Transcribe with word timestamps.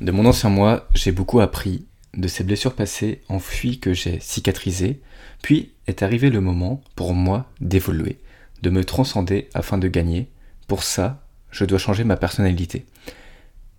De 0.00 0.12
mon 0.12 0.24
ancien 0.24 0.48
moi, 0.48 0.88
j'ai 0.94 1.12
beaucoup 1.12 1.40
appris. 1.40 1.86
De 2.14 2.26
ces 2.26 2.42
blessures 2.42 2.74
passées 2.74 3.20
enfuies 3.28 3.78
que 3.78 3.92
j'ai 3.92 4.18
cicatrisées, 4.18 5.00
puis 5.42 5.72
est 5.86 6.02
arrivé 6.02 6.30
le 6.30 6.40
moment 6.40 6.82
pour 6.96 7.14
moi 7.14 7.48
d'évoluer, 7.60 8.18
de 8.62 8.70
me 8.70 8.84
transcender 8.84 9.48
afin 9.54 9.78
de 9.78 9.86
gagner. 9.86 10.28
Pour 10.66 10.82
ça, 10.82 11.22
je 11.50 11.64
dois 11.64 11.78
changer 11.78 12.02
ma 12.04 12.16
personnalité. 12.16 12.84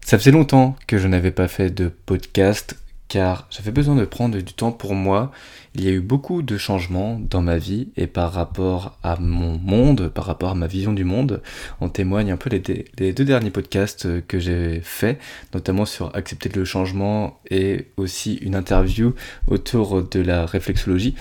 Ça 0.05 0.17
faisait 0.17 0.31
longtemps 0.31 0.77
que 0.87 0.97
je 0.97 1.07
n'avais 1.07 1.31
pas 1.31 1.47
fait 1.47 1.69
de 1.71 1.89
podcast 1.89 2.77
car 3.11 3.45
j'avais 3.49 3.71
besoin 3.71 3.97
de 3.97 4.05
prendre 4.05 4.37
du 4.37 4.53
temps 4.53 4.71
pour 4.71 4.95
moi. 4.95 5.33
Il 5.75 5.83
y 5.83 5.89
a 5.89 5.91
eu 5.91 5.99
beaucoup 5.99 6.41
de 6.41 6.57
changements 6.57 7.19
dans 7.19 7.41
ma 7.41 7.57
vie 7.57 7.89
et 7.97 8.07
par 8.07 8.31
rapport 8.31 8.97
à 9.03 9.17
mon 9.17 9.57
monde, 9.57 10.07
par 10.07 10.25
rapport 10.25 10.51
à 10.51 10.55
ma 10.55 10.67
vision 10.67 10.93
du 10.93 11.03
monde, 11.03 11.41
on 11.81 11.89
témoigne 11.89 12.31
un 12.31 12.37
peu 12.37 12.49
les, 12.49 13.11
deux 13.11 13.25
derniers 13.25 13.51
podcasts 13.51 14.25
que 14.27 14.39
j'ai 14.39 14.79
faits, 14.81 15.19
notamment 15.53 15.85
sur 15.85 16.15
accepter 16.15 16.47
le 16.47 16.63
changement 16.63 17.41
et 17.49 17.87
aussi 17.97 18.35
une 18.35 18.55
interview 18.55 19.13
autour 19.47 20.03
de 20.03 20.21
la 20.21 20.45
réflexologie. 20.45 21.15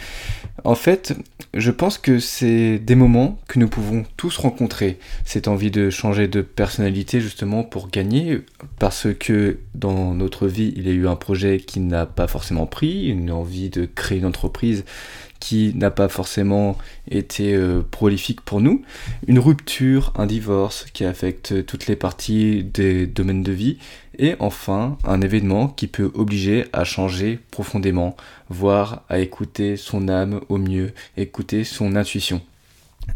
En 0.62 0.76
fait, 0.76 1.16
je 1.54 1.70
pense 1.72 1.98
que 1.98 2.20
c'est 2.20 2.78
des 2.78 2.94
moments 2.94 3.38
que 3.48 3.58
nous 3.58 3.68
pouvons 3.68 4.04
tous 4.16 4.36
rencontrer. 4.36 4.98
Cette 5.24 5.48
envie 5.48 5.72
de 5.72 5.90
changer 5.90 6.28
de 6.28 6.42
personnalité 6.42 7.20
justement 7.20 7.64
pour 7.64 7.88
gagner, 7.88 8.42
parce 8.78 9.08
que 9.18 9.58
dans 9.74 10.14
notre 10.14 10.46
vie, 10.46 10.72
il 10.76 10.86
y 10.86 10.90
a 10.90 10.94
eu 10.94 11.08
un 11.08 11.16
projet 11.16 11.58
qui 11.58 11.79
n'a 11.86 12.06
pas 12.06 12.26
forcément 12.26 12.66
pris, 12.66 13.08
une 13.08 13.30
envie 13.30 13.70
de 13.70 13.86
créer 13.86 14.18
une 14.18 14.26
entreprise 14.26 14.84
qui 15.40 15.72
n'a 15.74 15.90
pas 15.90 16.08
forcément 16.08 16.76
été 17.10 17.54
euh, 17.54 17.82
prolifique 17.90 18.42
pour 18.42 18.60
nous, 18.60 18.82
une 19.26 19.38
rupture, 19.38 20.12
un 20.16 20.26
divorce 20.26 20.84
qui 20.92 21.04
affecte 21.04 21.64
toutes 21.64 21.86
les 21.86 21.96
parties 21.96 22.62
des 22.62 23.06
domaines 23.06 23.42
de 23.42 23.52
vie, 23.52 23.78
et 24.18 24.36
enfin 24.38 24.98
un 25.04 25.22
événement 25.22 25.68
qui 25.68 25.86
peut 25.86 26.10
obliger 26.14 26.66
à 26.74 26.84
changer 26.84 27.38
profondément, 27.50 28.16
voire 28.50 29.02
à 29.08 29.18
écouter 29.18 29.76
son 29.76 30.08
âme 30.08 30.42
au 30.48 30.58
mieux, 30.58 30.92
écouter 31.16 31.64
son 31.64 31.96
intuition. 31.96 32.42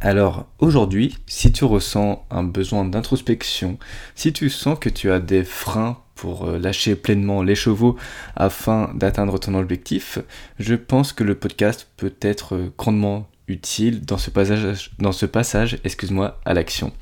Alors 0.01 0.47
aujourd'hui, 0.59 1.17
si 1.27 1.53
tu 1.53 1.65
ressens 1.65 2.27
un 2.31 2.45
besoin 2.45 2.85
d'introspection, 2.85 3.79
si 4.15 4.33
tu 4.33 4.51
sens 4.51 4.79
que 4.79 4.89
tu 4.89 5.11
as 5.11 5.21
des 5.21 5.45
freins 5.45 5.99
pour 6.15 6.47
euh, 6.47 6.59
lâcher 6.59 6.95
pleinement 6.95 7.43
les 7.43 7.55
chevaux 7.55 7.97
afin 8.37 8.93
d'atteindre 8.95 9.39
ton 9.39 9.55
objectif, 9.55 10.19
je 10.59 10.75
pense 10.75 11.13
que 11.13 11.25
le 11.25 11.35
podcast 11.35 11.89
peut 11.97 12.15
être 12.21 12.55
euh, 12.55 12.73
grandement 12.77 13.29
utile 13.49 14.05
dans 14.05 14.19
ce 14.19 14.31
passage, 14.31 15.79
excuse-moi, 15.85 16.41
à 16.45 16.55
l'action. 16.55 16.93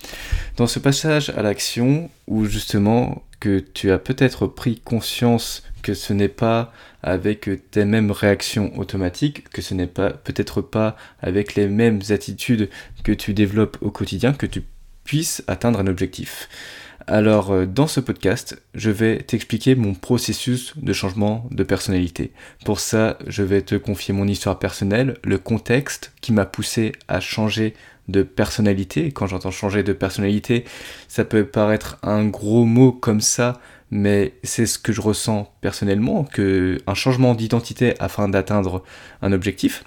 Dans 0.56 0.66
ce 0.66 0.78
passage 0.78 1.30
à 1.30 1.42
l'action 1.42 2.10
où 2.26 2.46
justement 2.46 3.22
que 3.38 3.58
tu 3.58 3.90
as 3.90 3.98
peut-être 3.98 4.46
pris 4.46 4.80
conscience 4.80 5.62
que 5.82 5.94
ce 5.94 6.12
n'est 6.12 6.28
pas 6.28 6.72
avec 7.02 7.50
tes 7.70 7.84
mêmes 7.84 8.10
réactions 8.10 8.76
automatiques, 8.78 9.48
que 9.50 9.62
ce 9.62 9.74
n'est 9.74 9.86
pas 9.86 10.10
peut-être 10.10 10.60
pas 10.60 10.96
avec 11.20 11.54
les 11.54 11.66
mêmes 11.66 12.00
attitudes 12.10 12.68
que 13.04 13.12
tu 13.12 13.34
développes 13.34 13.78
au 13.80 13.90
quotidien 13.90 14.32
que 14.32 14.46
tu 14.46 14.62
puisses 15.04 15.42
atteindre 15.46 15.80
un 15.80 15.86
objectif. 15.86 16.48
Alors 17.06 17.50
euh, 17.50 17.66
dans 17.66 17.86
ce 17.86 18.00
podcast, 18.00 18.62
je 18.74 18.90
vais 18.90 19.18
t'expliquer 19.18 19.74
mon 19.74 19.94
processus 19.94 20.72
de 20.76 20.92
changement 20.92 21.48
de 21.50 21.64
personnalité. 21.64 22.32
Pour 22.64 22.80
ça, 22.80 23.18
je 23.26 23.42
vais 23.42 23.62
te 23.62 23.74
confier 23.74 24.14
mon 24.14 24.28
histoire 24.28 24.58
personnelle, 24.58 25.16
le 25.24 25.38
contexte 25.38 26.12
qui 26.20 26.32
m'a 26.32 26.46
poussé 26.46 26.92
à 27.08 27.20
changer 27.20 27.74
de 28.08 28.22
personnalité. 28.22 29.10
Quand 29.12 29.26
j'entends 29.26 29.50
changer 29.50 29.82
de 29.82 29.92
personnalité, 29.92 30.64
ça 31.08 31.24
peut 31.24 31.44
paraître 31.44 31.98
un 32.02 32.24
gros 32.26 32.64
mot 32.64 32.92
comme 32.92 33.20
ça, 33.20 33.60
mais 33.92 34.32
c'est 34.42 34.64
ce 34.64 34.78
que 34.78 34.90
je 34.90 35.02
ressens 35.02 35.52
personnellement, 35.60 36.24
que 36.24 36.78
un 36.86 36.94
changement 36.94 37.34
d'identité 37.34 37.94
afin 38.00 38.26
d'atteindre 38.26 38.82
un 39.20 39.32
objectif. 39.32 39.84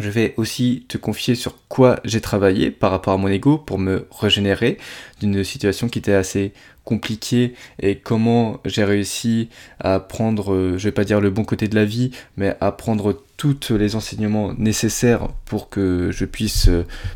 Je 0.00 0.08
vais 0.08 0.32
aussi 0.38 0.86
te 0.88 0.96
confier 0.96 1.34
sur 1.34 1.58
quoi 1.68 2.00
j'ai 2.04 2.22
travaillé 2.22 2.70
par 2.70 2.90
rapport 2.90 3.12
à 3.12 3.16
mon 3.18 3.28
ego 3.28 3.58
pour 3.58 3.78
me 3.78 4.08
régénérer 4.10 4.78
d'une 5.20 5.44
situation 5.44 5.88
qui 5.88 5.98
était 5.98 6.14
assez 6.14 6.52
compliquée 6.84 7.54
et 7.80 7.96
comment 7.96 8.60
j'ai 8.64 8.82
réussi 8.82 9.50
à 9.78 10.00
prendre, 10.00 10.76
je 10.78 10.84
vais 10.84 10.92
pas 10.92 11.04
dire 11.04 11.20
le 11.20 11.30
bon 11.30 11.44
côté 11.44 11.68
de 11.68 11.74
la 11.74 11.84
vie, 11.84 12.12
mais 12.36 12.56
à 12.62 12.72
prendre 12.72 13.22
tous 13.36 13.58
les 13.72 13.94
enseignements 13.94 14.54
nécessaires 14.56 15.28
pour 15.44 15.68
que 15.68 16.10
je 16.10 16.24
puisse 16.24 16.70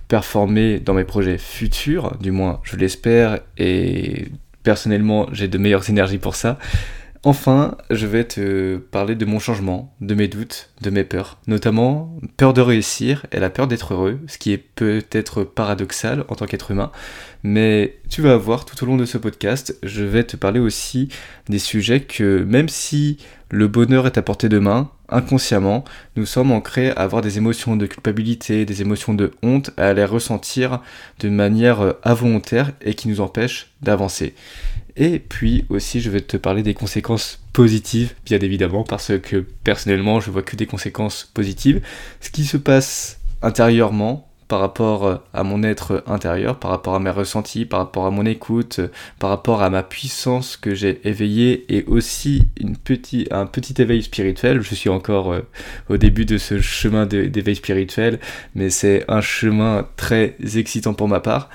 performer 0.08 0.78
dans 0.78 0.92
mes 0.92 1.04
projets 1.04 1.38
futurs, 1.38 2.18
du 2.20 2.32
moins 2.32 2.60
je 2.64 2.76
l'espère 2.76 3.40
et 3.56 4.28
personnellement 4.68 5.28
j'ai 5.32 5.48
de 5.48 5.56
meilleures 5.56 5.88
énergies 5.88 6.18
pour 6.18 6.36
ça. 6.36 6.58
Enfin, 7.24 7.78
je 7.88 8.06
vais 8.06 8.24
te 8.24 8.76
parler 8.76 9.14
de 9.14 9.24
mon 9.24 9.38
changement, 9.38 9.96
de 10.02 10.14
mes 10.14 10.28
doutes, 10.28 10.68
de 10.82 10.90
mes 10.90 11.04
peurs, 11.04 11.38
notamment 11.46 12.14
peur 12.36 12.52
de 12.52 12.60
réussir 12.60 13.24
et 13.32 13.40
la 13.40 13.48
peur 13.48 13.66
d'être 13.66 13.94
heureux, 13.94 14.20
ce 14.26 14.36
qui 14.36 14.52
est 14.52 14.58
peut-être 14.58 15.42
paradoxal 15.42 16.26
en 16.28 16.34
tant 16.34 16.44
qu'être 16.44 16.70
humain, 16.70 16.92
mais 17.42 17.96
tu 18.10 18.20
vas 18.20 18.36
voir 18.36 18.66
tout 18.66 18.84
au 18.84 18.86
long 18.86 18.98
de 18.98 19.06
ce 19.06 19.16
podcast, 19.16 19.74
je 19.82 20.04
vais 20.04 20.24
te 20.24 20.36
parler 20.36 20.60
aussi 20.60 21.08
des 21.48 21.58
sujets 21.58 22.00
que 22.00 22.44
même 22.44 22.68
si 22.68 23.16
le 23.50 23.68
bonheur 23.68 24.06
est 24.06 24.18
à 24.18 24.22
portée 24.22 24.50
de 24.50 24.58
main, 24.58 24.90
inconsciemment, 25.08 25.84
nous 26.16 26.26
sommes 26.26 26.52
ancrés 26.52 26.90
à 26.90 27.00
avoir 27.00 27.22
des 27.22 27.38
émotions 27.38 27.76
de 27.76 27.86
culpabilité, 27.86 28.64
des 28.64 28.82
émotions 28.82 29.14
de 29.14 29.32
honte, 29.42 29.70
à 29.76 29.92
les 29.92 30.04
ressentir 30.04 30.80
de 31.20 31.28
manière 31.28 31.94
involontaire 32.04 32.72
et 32.80 32.94
qui 32.94 33.08
nous 33.08 33.20
empêchent 33.20 33.70
d'avancer. 33.82 34.34
Et 34.96 35.20
puis 35.20 35.64
aussi, 35.68 36.00
je 36.00 36.10
vais 36.10 36.20
te 36.20 36.36
parler 36.36 36.62
des 36.62 36.74
conséquences 36.74 37.40
positives, 37.52 38.14
bien 38.26 38.40
évidemment, 38.40 38.82
parce 38.82 39.12
que 39.18 39.46
personnellement, 39.64 40.20
je 40.20 40.30
vois 40.30 40.42
que 40.42 40.56
des 40.56 40.66
conséquences 40.66 41.30
positives. 41.32 41.80
Ce 42.20 42.30
qui 42.30 42.44
se 42.44 42.56
passe 42.56 43.20
intérieurement 43.40 44.27
par 44.48 44.60
rapport 44.60 45.20
à 45.32 45.42
mon 45.44 45.62
être 45.62 46.02
intérieur, 46.06 46.58
par 46.58 46.70
rapport 46.70 46.94
à 46.94 46.98
mes 46.98 47.10
ressentis, 47.10 47.64
par 47.64 47.80
rapport 47.80 48.06
à 48.06 48.10
mon 48.10 48.26
écoute, 48.26 48.80
par 49.18 49.30
rapport 49.30 49.62
à 49.62 49.70
ma 49.70 49.82
puissance 49.82 50.56
que 50.56 50.74
j'ai 50.74 51.00
éveillée 51.06 51.66
et 51.68 51.84
aussi 51.84 52.48
une 52.58 52.76
petit, 52.76 53.28
un 53.30 53.46
petit 53.46 53.80
éveil 53.80 54.02
spirituel. 54.02 54.60
Je 54.62 54.74
suis 54.74 54.90
encore 54.90 55.32
euh, 55.32 55.40
au 55.88 55.96
début 55.96 56.24
de 56.24 56.38
ce 56.38 56.60
chemin 56.60 57.06
d'éveil 57.06 57.56
spirituel, 57.56 58.18
mais 58.54 58.70
c'est 58.70 59.04
un 59.08 59.20
chemin 59.20 59.86
très 59.96 60.36
excitant 60.56 60.94
pour 60.94 61.08
ma 61.08 61.20
part 61.20 61.48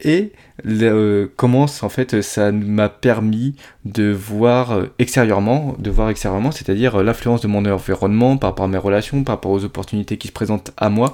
et 0.00 0.32
euh, 0.66 1.28
comment 1.36 1.66
en 1.82 1.88
fait 1.88 2.20
ça 2.22 2.52
m'a 2.52 2.88
permis 2.88 3.54
de 3.84 4.10
voir 4.10 4.72
euh, 4.72 4.86
extérieurement, 4.98 5.74
de 5.78 5.90
voir 5.90 6.10
extérieurement, 6.10 6.50
c'est-à-dire 6.50 6.96
euh, 6.96 7.02
l'influence 7.02 7.40
de 7.40 7.48
mon 7.48 7.64
environnement 7.64 8.36
par 8.36 8.50
rapport 8.50 8.66
à 8.66 8.68
mes 8.68 8.78
relations, 8.78 9.24
par 9.24 9.36
rapport 9.36 9.50
aux 9.50 9.64
opportunités 9.64 10.16
qui 10.16 10.28
se 10.28 10.32
présentent 10.32 10.72
à 10.76 10.88
moi. 10.88 11.12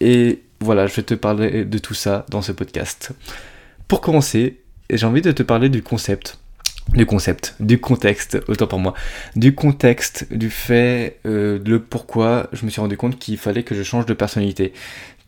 Et 0.00 0.42
voilà, 0.62 0.86
je 0.86 0.94
vais 0.94 1.02
te 1.02 1.14
parler 1.14 1.64
de 1.64 1.78
tout 1.78 1.94
ça 1.94 2.26
dans 2.30 2.42
ce 2.42 2.52
podcast. 2.52 3.12
Pour 3.88 4.00
commencer, 4.00 4.60
j'ai 4.90 5.06
envie 5.06 5.22
de 5.22 5.32
te 5.32 5.42
parler 5.42 5.68
du 5.68 5.82
concept. 5.82 6.38
Du 6.94 7.06
concept, 7.06 7.54
du 7.60 7.80
contexte, 7.80 8.38
autant 8.48 8.66
pour 8.66 8.80
moi, 8.80 8.92
du 9.36 9.54
contexte, 9.54 10.26
du 10.32 10.50
fait, 10.50 11.20
le 11.24 11.78
pourquoi 11.78 12.48
je 12.52 12.64
me 12.64 12.70
suis 12.70 12.80
rendu 12.80 12.96
compte 12.96 13.20
qu'il 13.20 13.38
fallait 13.38 13.62
que 13.62 13.76
je 13.76 13.84
change 13.84 14.04
de 14.04 14.14
personnalité 14.14 14.72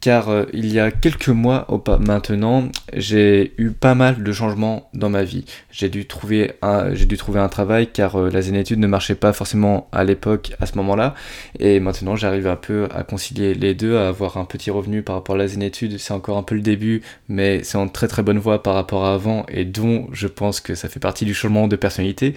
car 0.04 0.28
euh, 0.28 0.44
il 0.52 0.70
y 0.70 0.78
a 0.78 0.90
quelques 0.90 1.30
mois 1.30 1.66
maintenant, 1.98 2.68
j'ai 2.92 3.54
eu 3.56 3.70
pas 3.70 3.94
mal 3.94 4.22
de 4.22 4.32
changements 4.32 4.90
dans 4.92 5.08
ma 5.08 5.24
vie. 5.24 5.46
J'ai 5.70 5.88
dû 5.88 6.04
trouver 6.04 6.52
un, 6.60 7.48
travail 7.48 7.86
car 7.90 8.16
euh, 8.16 8.28
la 8.28 8.42
zénétude 8.42 8.80
ne 8.80 8.86
marchait 8.86 9.14
pas 9.14 9.32
forcément 9.32 9.88
à 9.92 10.04
l'époque, 10.04 10.52
à 10.60 10.66
ce 10.66 10.76
moment-là, 10.76 11.14
et 11.58 11.80
maintenant 11.80 12.16
j'arrive 12.16 12.46
un 12.46 12.56
peu 12.56 12.86
à 12.94 13.02
concilier 13.02 13.54
les 13.54 13.72
deux, 13.72 13.96
à 13.96 14.08
avoir 14.08 14.36
un 14.36 14.44
petit 14.44 14.70
revenu 14.70 15.00
par 15.00 15.16
rapport 15.16 15.36
à 15.36 15.38
la 15.38 15.48
zénétude. 15.48 15.96
C'est 15.98 16.12
encore 16.12 16.36
un 16.36 16.42
peu 16.42 16.54
le 16.54 16.60
début, 16.60 17.00
mais 17.30 17.62
c'est 17.62 17.78
en 17.78 17.88
très 17.88 18.06
très 18.06 18.22
bonne 18.22 18.38
voie 18.38 18.62
par 18.62 18.74
rapport 18.74 19.06
à 19.06 19.14
avant, 19.14 19.46
et 19.48 19.64
dont 19.64 20.08
je 20.12 20.26
pense 20.26 20.60
que 20.60 20.74
ça 20.74 20.90
fait 20.90 21.00
partie 21.00 21.24
du 21.24 21.32
changement 21.32 21.66
de 21.66 21.76
personnalité. 21.76 22.34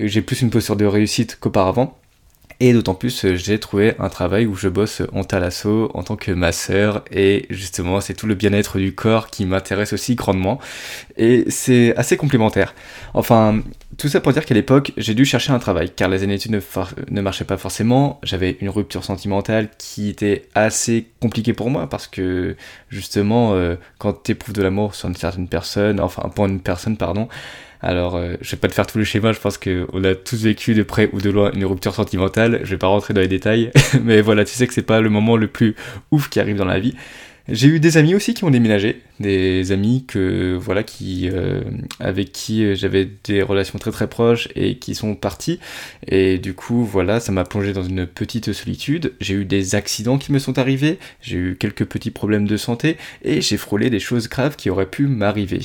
J'ai 0.00 0.22
plus 0.22 0.40
une 0.40 0.48
posture 0.48 0.76
de 0.76 0.86
réussite 0.86 1.36
qu'auparavant. 1.38 1.98
Et 2.60 2.72
d'autant 2.72 2.94
plus, 2.94 3.24
euh, 3.24 3.36
j'ai 3.36 3.58
trouvé 3.58 3.94
un 3.98 4.08
travail 4.08 4.46
où 4.46 4.54
je 4.54 4.68
bosse 4.68 5.02
en 5.12 5.24
thalasso 5.24 5.90
en 5.94 6.02
tant 6.02 6.16
que 6.16 6.30
masseur 6.30 7.04
et 7.10 7.46
justement, 7.50 8.00
c'est 8.00 8.14
tout 8.14 8.26
le 8.26 8.34
bien-être 8.34 8.78
du 8.78 8.94
corps 8.94 9.28
qui 9.28 9.44
m'intéresse 9.44 9.92
aussi 9.92 10.14
grandement. 10.14 10.60
Et 11.16 11.44
c'est 11.48 11.96
assez 11.96 12.16
complémentaire. 12.16 12.74
Enfin, 13.12 13.60
tout 13.98 14.08
ça 14.08 14.20
pour 14.20 14.32
dire 14.32 14.44
qu'à 14.44 14.54
l'époque, 14.54 14.92
j'ai 14.96 15.14
dû 15.14 15.24
chercher 15.24 15.52
un 15.52 15.58
travail 15.58 15.90
car 15.90 16.08
les 16.08 16.24
études 16.24 16.60
ne, 17.10 17.20
marchaient 17.20 17.44
pas 17.44 17.56
forcément. 17.56 18.20
J'avais 18.22 18.56
une 18.60 18.68
rupture 18.68 19.04
sentimentale 19.04 19.68
qui 19.78 20.08
était 20.08 20.42
assez 20.54 21.08
compliquée 21.20 21.52
pour 21.52 21.70
moi 21.70 21.88
parce 21.88 22.06
que 22.06 22.56
justement, 22.88 23.54
euh, 23.54 23.76
quand 23.98 24.22
tu 24.22 24.32
éprouves 24.32 24.54
de 24.54 24.62
l'amour 24.62 24.94
sur 24.94 25.08
une 25.08 25.16
certaine 25.16 25.48
personne, 25.48 26.00
enfin 26.00 26.30
pour 26.34 26.46
une 26.46 26.60
personne, 26.60 26.96
pardon, 26.96 27.28
alors, 27.84 28.16
euh, 28.16 28.36
je 28.40 28.52
vais 28.52 28.56
pas 28.56 28.68
te 28.68 28.72
faire 28.72 28.86
tout 28.86 28.96
le 28.96 29.04
schéma, 29.04 29.32
je 29.32 29.40
pense 29.40 29.58
qu'on 29.58 30.04
a 30.04 30.14
tous 30.14 30.42
vécu 30.42 30.74
de 30.74 30.82
près 30.82 31.10
ou 31.12 31.20
de 31.20 31.28
loin 31.28 31.52
une 31.52 31.66
rupture 31.66 31.94
sentimentale. 31.94 32.60
Je 32.64 32.70
vais 32.70 32.78
pas 32.78 32.86
rentrer 32.86 33.12
dans 33.12 33.20
les 33.20 33.28
détails, 33.28 33.70
mais 34.02 34.22
voilà, 34.22 34.44
tu 34.44 34.54
sais 34.54 34.66
que 34.66 34.72
c'est 34.72 34.82
pas 34.82 35.02
le 35.02 35.10
moment 35.10 35.36
le 35.36 35.48
plus 35.48 35.74
ouf 36.10 36.30
qui 36.30 36.40
arrive 36.40 36.56
dans 36.56 36.64
la 36.64 36.80
vie. 36.80 36.94
J'ai 37.46 37.68
eu 37.68 37.78
des 37.78 37.98
amis 37.98 38.14
aussi 38.14 38.32
qui 38.32 38.42
ont 38.44 38.50
déménagé, 38.50 39.02
des 39.20 39.70
amis 39.70 40.06
que 40.08 40.56
voilà 40.58 40.82
qui 40.82 41.28
euh, 41.30 41.60
avec 42.00 42.32
qui 42.32 42.74
j'avais 42.74 43.06
des 43.22 43.42
relations 43.42 43.78
très 43.78 43.90
très 43.90 44.08
proches 44.08 44.48
et 44.56 44.78
qui 44.78 44.94
sont 44.94 45.14
partis 45.14 45.60
et 46.08 46.38
du 46.38 46.54
coup 46.54 46.86
voilà 46.86 47.20
ça 47.20 47.32
m'a 47.32 47.44
plongé 47.44 47.74
dans 47.74 47.82
une 47.82 48.06
petite 48.06 48.54
solitude. 48.54 49.12
J'ai 49.20 49.34
eu 49.34 49.44
des 49.44 49.74
accidents 49.74 50.16
qui 50.16 50.32
me 50.32 50.38
sont 50.38 50.58
arrivés, 50.58 50.98
j'ai 51.20 51.36
eu 51.36 51.56
quelques 51.60 51.84
petits 51.84 52.10
problèmes 52.10 52.46
de 52.46 52.56
santé 52.56 52.96
et 53.22 53.42
j'ai 53.42 53.58
frôlé 53.58 53.90
des 53.90 54.00
choses 54.00 54.30
graves 54.30 54.56
qui 54.56 54.70
auraient 54.70 54.88
pu 54.88 55.06
m'arriver. 55.06 55.60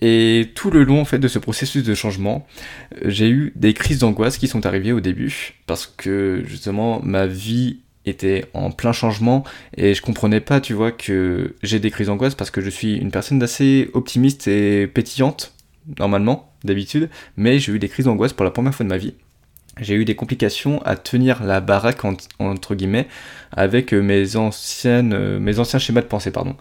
Et 0.00 0.50
tout 0.54 0.70
le 0.70 0.84
long 0.84 1.00
en 1.00 1.04
fait 1.04 1.18
de 1.18 1.28
ce 1.28 1.38
processus 1.38 1.84
de 1.84 1.94
changement, 1.94 2.46
j'ai 3.04 3.28
eu 3.28 3.52
des 3.56 3.74
crises 3.74 3.98
d'angoisse 3.98 4.38
qui 4.38 4.48
sont 4.48 4.64
arrivées 4.66 4.92
au 4.92 5.00
début 5.00 5.54
parce 5.66 5.86
que 5.86 6.42
justement 6.46 7.00
ma 7.02 7.26
vie 7.26 7.80
était 8.06 8.46
en 8.54 8.70
plein 8.70 8.92
changement 8.92 9.44
et 9.76 9.94
je 9.94 10.02
comprenais 10.02 10.40
pas, 10.40 10.60
tu 10.60 10.72
vois, 10.72 10.92
que 10.92 11.54
j'ai 11.62 11.80
des 11.80 11.90
crises 11.90 12.06
d'angoisse 12.06 12.34
parce 12.34 12.50
que 12.50 12.60
je 12.60 12.70
suis 12.70 12.96
une 12.96 13.10
personne 13.10 13.38
d'assez 13.38 13.90
optimiste 13.92 14.48
et 14.48 14.86
pétillante, 14.86 15.52
normalement, 15.98 16.52
d'habitude, 16.64 17.10
mais 17.36 17.58
j'ai 17.58 17.72
eu 17.72 17.78
des 17.78 17.88
crises 17.88 18.06
d'angoisse 18.06 18.32
pour 18.32 18.44
la 18.44 18.50
première 18.50 18.74
fois 18.74 18.84
de 18.84 18.90
ma 18.90 18.96
vie. 18.96 19.14
J'ai 19.78 19.94
eu 19.94 20.04
des 20.04 20.16
complications 20.16 20.82
à 20.82 20.96
tenir 20.96 21.44
la 21.44 21.60
baraque 21.60 22.00
entre 22.38 22.74
guillemets 22.74 23.06
avec 23.52 23.92
mes 23.92 24.36
anciennes 24.36 25.12
euh, 25.12 25.38
mes 25.38 25.58
anciens 25.58 25.78
schémas 25.78 26.00
de 26.00 26.06
pensée 26.06 26.30
pardon. 26.30 26.56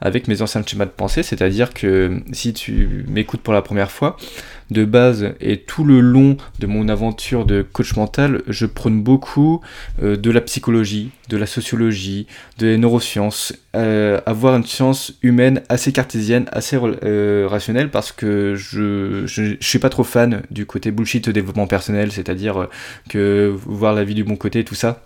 Avec 0.00 0.28
mes 0.28 0.42
anciens 0.42 0.62
schémas 0.66 0.86
de 0.86 0.90
pensée 0.90 1.22
c'est-à-dire 1.22 1.74
que 1.74 2.22
si 2.32 2.52
tu 2.54 3.04
m'écoutes 3.06 3.42
pour 3.42 3.54
la 3.54 3.62
première 3.62 3.90
fois 3.90 4.16
de 4.70 4.84
base 4.84 5.34
et 5.40 5.58
tout 5.58 5.84
le 5.84 6.00
long 6.00 6.36
de 6.58 6.66
mon 6.66 6.88
aventure 6.88 7.44
de 7.44 7.62
coach 7.62 7.96
mental, 7.96 8.42
je 8.48 8.66
prône 8.66 9.02
beaucoup 9.02 9.60
euh, 10.02 10.16
de 10.16 10.30
la 10.30 10.40
psychologie, 10.40 11.10
de 11.28 11.36
la 11.36 11.46
sociologie, 11.46 12.26
des 12.58 12.76
neurosciences, 12.78 13.54
euh, 13.74 14.20
avoir 14.26 14.56
une 14.56 14.64
science 14.64 15.14
humaine 15.22 15.62
assez 15.68 15.92
cartésienne, 15.92 16.46
assez 16.52 16.78
euh, 16.82 17.46
rationnelle 17.48 17.90
parce 17.90 18.12
que 18.12 18.54
je, 18.54 19.26
je, 19.26 19.56
suis 19.60 19.78
pas 19.78 19.90
trop 19.90 20.04
fan 20.04 20.42
du 20.50 20.66
côté 20.66 20.90
bullshit 20.90 21.28
développement 21.28 21.66
personnel, 21.66 22.12
c'est-à-dire 22.12 22.68
que 23.08 23.52
voir 23.66 23.94
la 23.94 24.04
vie 24.04 24.14
du 24.14 24.24
bon 24.24 24.36
côté, 24.36 24.64
tout 24.64 24.74
ça 24.74 25.02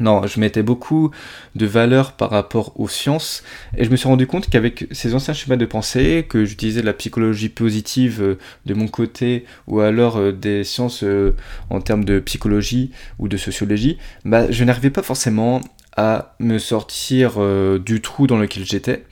non, 0.00 0.26
je 0.26 0.38
mettais 0.38 0.62
beaucoup 0.62 1.10
de 1.56 1.66
valeur 1.66 2.12
par 2.12 2.30
rapport 2.30 2.78
aux 2.78 2.88
sciences 2.88 3.42
et 3.76 3.84
je 3.84 3.90
me 3.90 3.96
suis 3.96 4.06
rendu 4.06 4.26
compte 4.26 4.48
qu'avec 4.48 4.86
ces 4.92 5.14
anciens 5.14 5.34
schémas 5.34 5.56
de 5.56 5.66
pensée, 5.66 6.24
que 6.28 6.44
j'utilisais 6.44 6.82
la 6.82 6.92
psychologie 6.92 7.48
positive 7.48 8.22
euh, 8.22 8.38
de 8.64 8.74
mon 8.74 8.86
côté 8.86 9.44
ou 9.66 9.80
alors 9.80 10.18
euh, 10.18 10.32
des 10.32 10.62
sciences 10.62 11.02
euh, 11.02 11.34
en 11.70 11.80
termes 11.80 12.04
de 12.04 12.20
psychologie 12.20 12.92
ou 13.18 13.26
de 13.26 13.36
sociologie, 13.36 13.98
bah, 14.24 14.50
je 14.50 14.62
n'arrivais 14.62 14.90
pas 14.90 15.02
forcément 15.02 15.60
à 15.96 16.36
me 16.38 16.58
sortir 16.58 17.40
du 17.80 18.00
trou 18.00 18.28
dans 18.28 18.38
lequel 18.38 18.64
j'étais. 18.64 19.04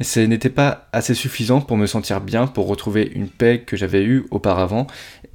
Ce 0.00 0.20
n'était 0.20 0.50
pas 0.50 0.88
assez 0.92 1.14
suffisant 1.14 1.60
pour 1.60 1.76
me 1.76 1.86
sentir 1.86 2.20
bien, 2.20 2.46
pour 2.46 2.68
retrouver 2.68 3.10
une 3.14 3.28
paix 3.28 3.62
que 3.66 3.76
j'avais 3.76 4.04
eue 4.04 4.26
auparavant. 4.30 4.86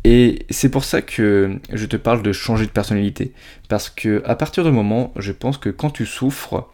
Et 0.05 0.45
c'est 0.49 0.69
pour 0.69 0.85
ça 0.85 1.01
que 1.01 1.59
je 1.71 1.85
te 1.85 1.97
parle 1.97 2.23
de 2.23 2.31
changer 2.31 2.65
de 2.65 2.71
personnalité. 2.71 3.33
Parce 3.67 3.89
que 3.89 4.21
à 4.25 4.35
partir 4.35 4.63
du 4.63 4.71
moment, 4.71 5.13
je 5.17 5.31
pense 5.31 5.57
que 5.57 5.69
quand 5.69 5.89
tu 5.89 6.05
souffres, 6.05 6.69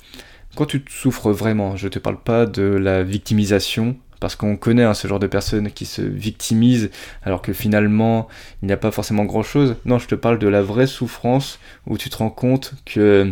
quand 0.55 0.65
tu 0.65 0.83
souffres 0.87 1.31
vraiment, 1.31 1.75
je 1.75 1.87
te 1.87 1.99
parle 1.99 2.21
pas 2.21 2.45
de 2.45 2.63
la 2.63 3.03
victimisation, 3.03 3.97
parce 4.19 4.35
qu'on 4.35 4.57
connaît 4.57 4.83
hein, 4.83 4.93
ce 4.93 5.07
genre 5.07 5.19
de 5.19 5.27
personnes 5.27 5.71
qui 5.71 5.85
se 5.85 6.01
victimisent 6.01 6.89
alors 7.23 7.41
que 7.41 7.53
finalement 7.53 8.27
il 8.61 8.67
n'y 8.67 8.73
a 8.73 8.77
pas 8.77 8.91
forcément 8.91 9.25
grand 9.25 9.43
chose. 9.43 9.77
Non, 9.85 9.97
je 9.97 10.07
te 10.07 10.15
parle 10.15 10.39
de 10.39 10.47
la 10.47 10.61
vraie 10.61 10.87
souffrance 10.87 11.59
où 11.87 11.97
tu 11.97 12.09
te 12.09 12.17
rends 12.17 12.29
compte 12.29 12.73
que 12.85 13.31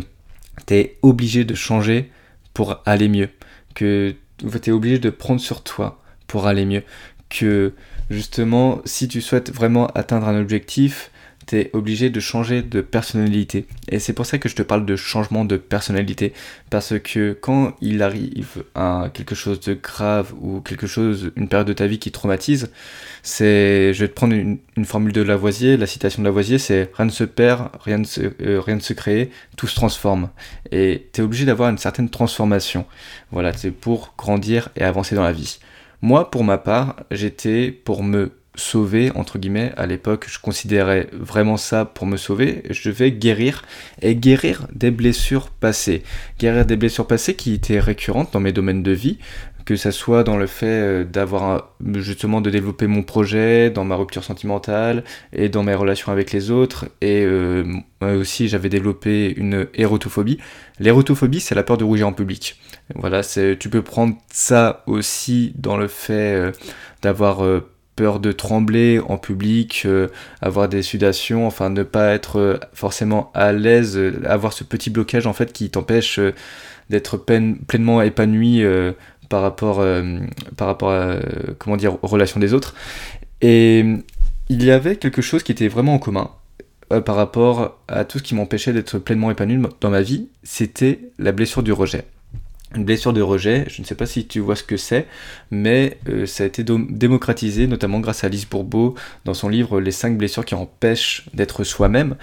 tu 0.66 0.74
es 0.74 0.96
obligé 1.02 1.44
de 1.44 1.54
changer 1.54 2.10
pour 2.54 2.82
aller 2.86 3.08
mieux, 3.08 3.28
que 3.74 4.14
es 4.44 4.70
obligé 4.70 4.98
de 4.98 5.10
prendre 5.10 5.40
sur 5.40 5.62
toi 5.62 6.00
pour 6.26 6.46
aller 6.46 6.64
mieux, 6.64 6.82
que 7.28 7.72
justement, 8.10 8.80
si 8.84 9.08
tu 9.08 9.20
souhaites 9.20 9.52
vraiment 9.52 9.86
atteindre 9.88 10.28
un 10.28 10.40
objectif, 10.40 11.10
tu 11.48 11.58
es 11.58 11.70
obligé 11.72 12.10
de 12.10 12.20
changer 12.20 12.62
de 12.62 12.80
personnalité. 12.80 13.66
Et 13.88 13.98
c'est 13.98 14.12
pour 14.12 14.26
ça 14.26 14.38
que 14.38 14.48
je 14.48 14.54
te 14.54 14.62
parle 14.62 14.84
de 14.84 14.96
changement 14.96 15.44
de 15.44 15.56
personnalité. 15.56 16.32
Parce 16.70 16.98
que 16.98 17.32
quand 17.32 17.74
il 17.80 18.02
arrive 18.02 18.64
à 18.74 19.10
quelque 19.12 19.34
chose 19.34 19.60
de 19.60 19.74
grave 19.74 20.34
ou 20.40 20.60
quelque 20.60 20.86
chose, 20.86 21.32
une 21.36 21.48
période 21.48 21.66
de 21.66 21.72
ta 21.72 21.86
vie 21.86 21.98
qui 21.98 22.12
traumatise, 22.12 22.70
c'est, 23.22 23.92
je 23.94 24.00
vais 24.00 24.08
te 24.08 24.14
prendre 24.14 24.34
une, 24.34 24.58
formule 24.84 25.12
de 25.12 25.22
Lavoisier, 25.22 25.76
la 25.76 25.86
citation 25.86 26.22
de 26.22 26.28
Lavoisier, 26.28 26.58
c'est 26.58 26.90
rien 26.94 27.06
ne 27.06 27.10
se 27.10 27.24
perd, 27.24 27.70
rien 27.84 27.98
ne 27.98 28.04
se, 28.04 28.20
euh, 28.40 28.60
rien 28.60 28.76
ne 28.76 28.80
se 28.80 28.92
crée, 28.92 29.30
tout 29.56 29.66
se 29.66 29.74
transforme. 29.74 30.28
Et 30.70 31.08
tu 31.12 31.20
es 31.20 31.24
obligé 31.24 31.44
d'avoir 31.44 31.70
une 31.70 31.78
certaine 31.78 32.10
transformation. 32.10 32.86
Voilà, 33.32 33.52
c'est 33.54 33.70
pour 33.70 34.14
grandir 34.16 34.68
et 34.76 34.84
avancer 34.84 35.14
dans 35.14 35.22
la 35.24 35.32
vie. 35.32 35.58
Moi, 36.00 36.30
pour 36.30 36.44
ma 36.44 36.58
part, 36.58 36.94
j'étais 37.10 37.72
pour 37.72 38.04
me 38.04 38.37
sauver, 38.58 39.10
entre 39.14 39.38
guillemets, 39.38 39.72
à 39.76 39.86
l'époque, 39.86 40.26
je 40.28 40.38
considérais 40.38 41.08
vraiment 41.12 41.56
ça 41.56 41.84
pour 41.84 42.06
me 42.06 42.16
sauver, 42.16 42.62
je 42.70 42.90
vais 42.90 43.12
guérir 43.12 43.62
et 44.02 44.14
guérir 44.14 44.66
des 44.74 44.90
blessures 44.90 45.48
passées. 45.48 46.02
Guérir 46.38 46.66
des 46.66 46.76
blessures 46.76 47.06
passées 47.06 47.34
qui 47.34 47.54
étaient 47.54 47.80
récurrentes 47.80 48.32
dans 48.32 48.40
mes 48.40 48.52
domaines 48.52 48.82
de 48.82 48.92
vie, 48.92 49.18
que 49.68 49.76
ça 49.76 49.92
soit 49.92 50.24
dans 50.24 50.38
le 50.38 50.46
fait 50.46 50.66
euh, 50.66 51.04
d'avoir 51.04 51.74
justement 51.96 52.40
de 52.40 52.48
développer 52.48 52.86
mon 52.86 53.02
projet, 53.02 53.68
dans 53.68 53.84
ma 53.84 53.96
rupture 53.96 54.24
sentimentale 54.24 55.04
et 55.34 55.50
dans 55.50 55.62
mes 55.62 55.74
relations 55.74 56.10
avec 56.10 56.32
les 56.32 56.50
autres. 56.50 56.86
Et 57.02 57.22
euh, 57.22 57.64
moi 58.00 58.12
aussi, 58.12 58.48
j'avais 58.48 58.70
développé 58.70 59.30
une 59.36 59.66
érotophobie. 59.74 60.38
L'érotophobie, 60.80 61.40
c'est 61.40 61.54
la 61.54 61.64
peur 61.64 61.76
de 61.76 61.84
rougir 61.84 62.08
en 62.08 62.14
public. 62.14 62.58
Voilà, 62.94 63.20
tu 63.22 63.68
peux 63.68 63.82
prendre 63.82 64.16
ça 64.32 64.84
aussi 64.86 65.52
dans 65.54 65.76
le 65.76 65.88
fait 65.88 66.34
euh, 66.34 66.52
d'avoir 67.02 67.42
peur 67.98 68.20
de 68.20 68.30
trembler 68.30 69.00
en 69.08 69.18
public, 69.18 69.86
avoir 70.40 70.68
des 70.68 70.82
sudations, 70.82 71.46
enfin 71.46 71.68
ne 71.68 71.82
pas 71.82 72.14
être 72.14 72.60
forcément 72.72 73.32
à 73.34 73.52
l'aise, 73.52 74.00
avoir 74.24 74.52
ce 74.52 74.62
petit 74.62 74.88
blocage 74.88 75.26
en 75.26 75.32
fait 75.32 75.52
qui 75.52 75.68
t'empêche 75.68 76.20
d'être 76.90 77.16
pleinement 77.16 78.00
épanoui 78.02 78.64
par 79.28 79.42
rapport, 79.42 79.80
euh, 79.80 80.20
à, 80.58 80.76
comment 81.58 81.76
dire, 81.76 82.02
aux 82.02 82.06
relations 82.06 82.40
des 82.40 82.54
autres. 82.54 82.74
Et 83.40 83.84
il 84.48 84.64
y 84.64 84.70
avait 84.70 84.96
quelque 84.96 85.22
chose 85.22 85.42
qui 85.42 85.52
était 85.52 85.68
vraiment 85.68 85.94
en 85.94 85.98
commun 85.98 86.30
euh, 86.92 87.00
par 87.00 87.16
rapport 87.16 87.78
à 87.88 88.04
tout 88.04 88.18
ce 88.18 88.22
qui 88.22 88.34
m'empêchait 88.34 88.72
d'être 88.72 88.98
pleinement 88.98 89.30
épanoui 89.30 89.62
dans 89.80 89.90
ma 89.90 90.02
vie, 90.02 90.28
c'était 90.42 91.00
la 91.18 91.32
blessure 91.32 91.62
du 91.62 91.72
rejet 91.72 92.04
une 92.74 92.84
blessure 92.84 93.12
de 93.12 93.22
rejet, 93.22 93.64
je 93.68 93.80
ne 93.80 93.86
sais 93.86 93.94
pas 93.94 94.04
si 94.04 94.26
tu 94.26 94.40
vois 94.40 94.54
ce 94.54 94.62
que 94.62 94.76
c'est, 94.76 95.06
mais 95.50 95.98
euh, 96.08 96.26
ça 96.26 96.44
a 96.44 96.46
été 96.46 96.62
démocratisé 96.64 97.66
notamment 97.66 97.98
grâce 98.00 98.24
à 98.24 98.28
Lise 98.28 98.46
Bourbeau 98.46 98.94
dans 99.24 99.32
son 99.32 99.48
livre 99.48 99.80
Les 99.80 99.90
5 99.90 100.18
blessures 100.18 100.44
qui 100.44 100.54
empêchent 100.54 101.26
d'être 101.32 101.64
soi-même. 101.64 102.16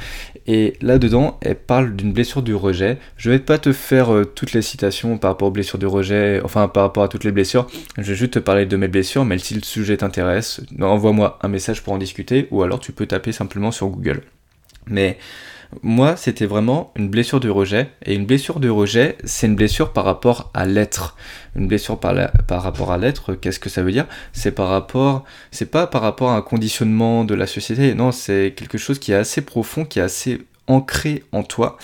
Et 0.45 0.73
là-dedans, 0.81 1.39
elle 1.41 1.55
parle 1.55 1.95
d'une 1.95 2.13
blessure 2.13 2.43
du 2.43 2.53
rejet. 2.53 2.99
Je 3.17 3.31
vais 3.31 3.39
pas 3.39 3.57
te 3.57 3.73
faire 3.73 4.13
euh, 4.13 4.23
toutes 4.23 4.53
les 4.53 4.61
citations 4.61 5.17
par 5.17 5.31
rapport 5.31 5.47
aux 5.47 5.51
blessures 5.51 5.79
du 5.79 5.87
rejet, 5.87 6.41
enfin 6.43 6.67
par 6.67 6.83
rapport 6.83 7.03
à 7.03 7.07
toutes 7.07 7.23
les 7.23 7.31
blessures. 7.31 7.65
Je 7.97 8.03
vais 8.03 8.15
juste 8.15 8.33
te 8.33 8.39
parler 8.39 8.67
de 8.67 8.77
mes 8.77 8.87
blessures, 8.87 9.25
mais 9.25 9.39
si 9.39 9.55
le 9.55 9.63
sujet 9.63 9.97
t'intéresse, 9.97 10.61
envoie-moi 10.79 11.39
un 11.41 11.47
message 11.47 11.81
pour 11.81 11.93
en 11.93 11.97
discuter, 11.97 12.47
ou 12.51 12.61
alors 12.61 12.79
tu 12.79 12.91
peux 12.91 13.07
taper 13.07 13.31
simplement 13.31 13.71
sur 13.71 13.87
Google. 13.87 14.21
Mais 14.87 15.17
moi, 15.83 16.15
c'était 16.15 16.45
vraiment 16.45 16.91
une 16.95 17.09
blessure 17.09 17.39
de 17.39 17.49
rejet. 17.49 17.89
Et 18.05 18.15
une 18.15 18.25
blessure 18.25 18.59
de 18.59 18.69
rejet, 18.69 19.17
c'est 19.23 19.47
une 19.47 19.55
blessure 19.55 19.93
par 19.93 20.05
rapport 20.05 20.51
à 20.53 20.65
l'être. 20.65 21.15
Une 21.55 21.67
blessure 21.67 21.99
par, 21.99 22.13
par 22.47 22.63
rapport 22.63 22.91
à 22.91 22.97
l'être, 22.97 23.33
qu'est-ce 23.33 23.59
que 23.59 23.69
ça 23.69 23.83
veut 23.83 23.91
dire? 23.91 24.05
C'est 24.33 24.51
par 24.51 24.69
rapport, 24.69 25.23
c'est 25.51 25.71
pas 25.71 25.87
par 25.87 26.01
rapport 26.01 26.31
à 26.31 26.35
un 26.35 26.41
conditionnement 26.41 27.23
de 27.23 27.35
la 27.35 27.47
société. 27.47 27.93
Non, 27.95 28.11
c'est 28.11 28.53
quelque 28.55 28.77
chose 28.77 28.99
qui 28.99 29.11
est 29.11 29.15
assez 29.15 29.41
profond, 29.41 29.85
qui 29.85 29.99
est 29.99 30.03
assez 30.03 30.41
ancré 30.67 31.23
en 31.31 31.43
toi 31.43 31.77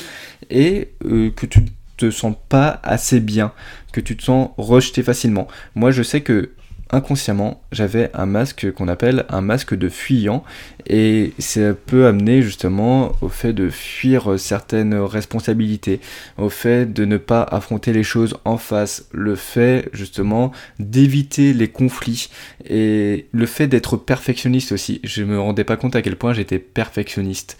et 0.49 0.89
euh, 1.05 1.29
que 1.31 1.45
tu 1.45 1.65
te 1.97 2.09
sens 2.09 2.35
pas 2.49 2.79
assez 2.83 3.19
bien, 3.19 3.51
que 3.91 4.01
tu 4.01 4.17
te 4.17 4.23
sens 4.23 4.49
rejeté 4.57 5.03
facilement. 5.03 5.47
Moi, 5.75 5.91
je 5.91 6.03
sais 6.03 6.21
que 6.21 6.51
inconsciemment, 6.91 7.61
j'avais 7.71 8.09
un 8.13 8.25
masque 8.25 8.71
qu'on 8.71 8.87
appelle 8.87 9.25
un 9.29 9.41
masque 9.41 9.75
de 9.75 9.89
fuyant 9.89 10.43
et 10.87 11.33
ça 11.39 11.73
peut 11.73 12.05
amener 12.05 12.41
justement 12.41 13.13
au 13.21 13.29
fait 13.29 13.53
de 13.53 13.69
fuir 13.69 14.39
certaines 14.39 14.95
responsabilités, 14.95 15.99
au 16.37 16.49
fait 16.49 16.91
de 16.91 17.05
ne 17.05 17.17
pas 17.17 17.43
affronter 17.43 17.93
les 17.93 18.03
choses 18.03 18.37
en 18.45 18.57
face, 18.57 19.07
le 19.11 19.35
fait 19.35 19.89
justement 19.93 20.51
d'éviter 20.79 21.53
les 21.53 21.67
conflits 21.67 22.29
et 22.69 23.27
le 23.31 23.45
fait 23.45 23.67
d'être 23.67 23.97
perfectionniste 23.97 24.71
aussi. 24.71 24.99
Je 25.03 25.23
me 25.23 25.39
rendais 25.39 25.63
pas 25.63 25.77
compte 25.77 25.95
à 25.95 26.01
quel 26.01 26.15
point 26.15 26.33
j'étais 26.33 26.59
perfectionniste 26.59 27.57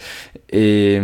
et 0.51 1.01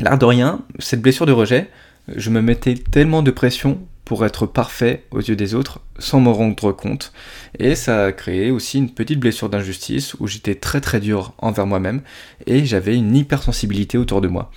l'art 0.00 0.18
de 0.18 0.24
rien, 0.24 0.62
cette 0.78 1.02
blessure 1.02 1.26
de 1.26 1.32
rejet, 1.32 1.68
je 2.16 2.30
me 2.30 2.40
mettais 2.40 2.74
tellement 2.74 3.22
de 3.22 3.30
pression 3.30 3.80
pour 4.10 4.26
être 4.26 4.44
parfait 4.44 5.04
aux 5.12 5.20
yeux 5.20 5.36
des 5.36 5.54
autres 5.54 5.78
sans 6.00 6.18
m'en 6.18 6.32
rendre 6.32 6.72
compte. 6.72 7.12
Et 7.60 7.76
ça 7.76 8.06
a 8.06 8.10
créé 8.12 8.50
aussi 8.50 8.78
une 8.78 8.90
petite 8.90 9.20
blessure 9.20 9.48
d'injustice 9.48 10.14
où 10.14 10.26
j'étais 10.26 10.56
très 10.56 10.80
très 10.80 10.98
dur 10.98 11.32
envers 11.38 11.64
moi-même 11.64 12.02
et 12.44 12.66
j'avais 12.66 12.96
une 12.96 13.14
hypersensibilité 13.14 13.98
autour 13.98 14.20
de 14.20 14.26
moi. 14.26 14.50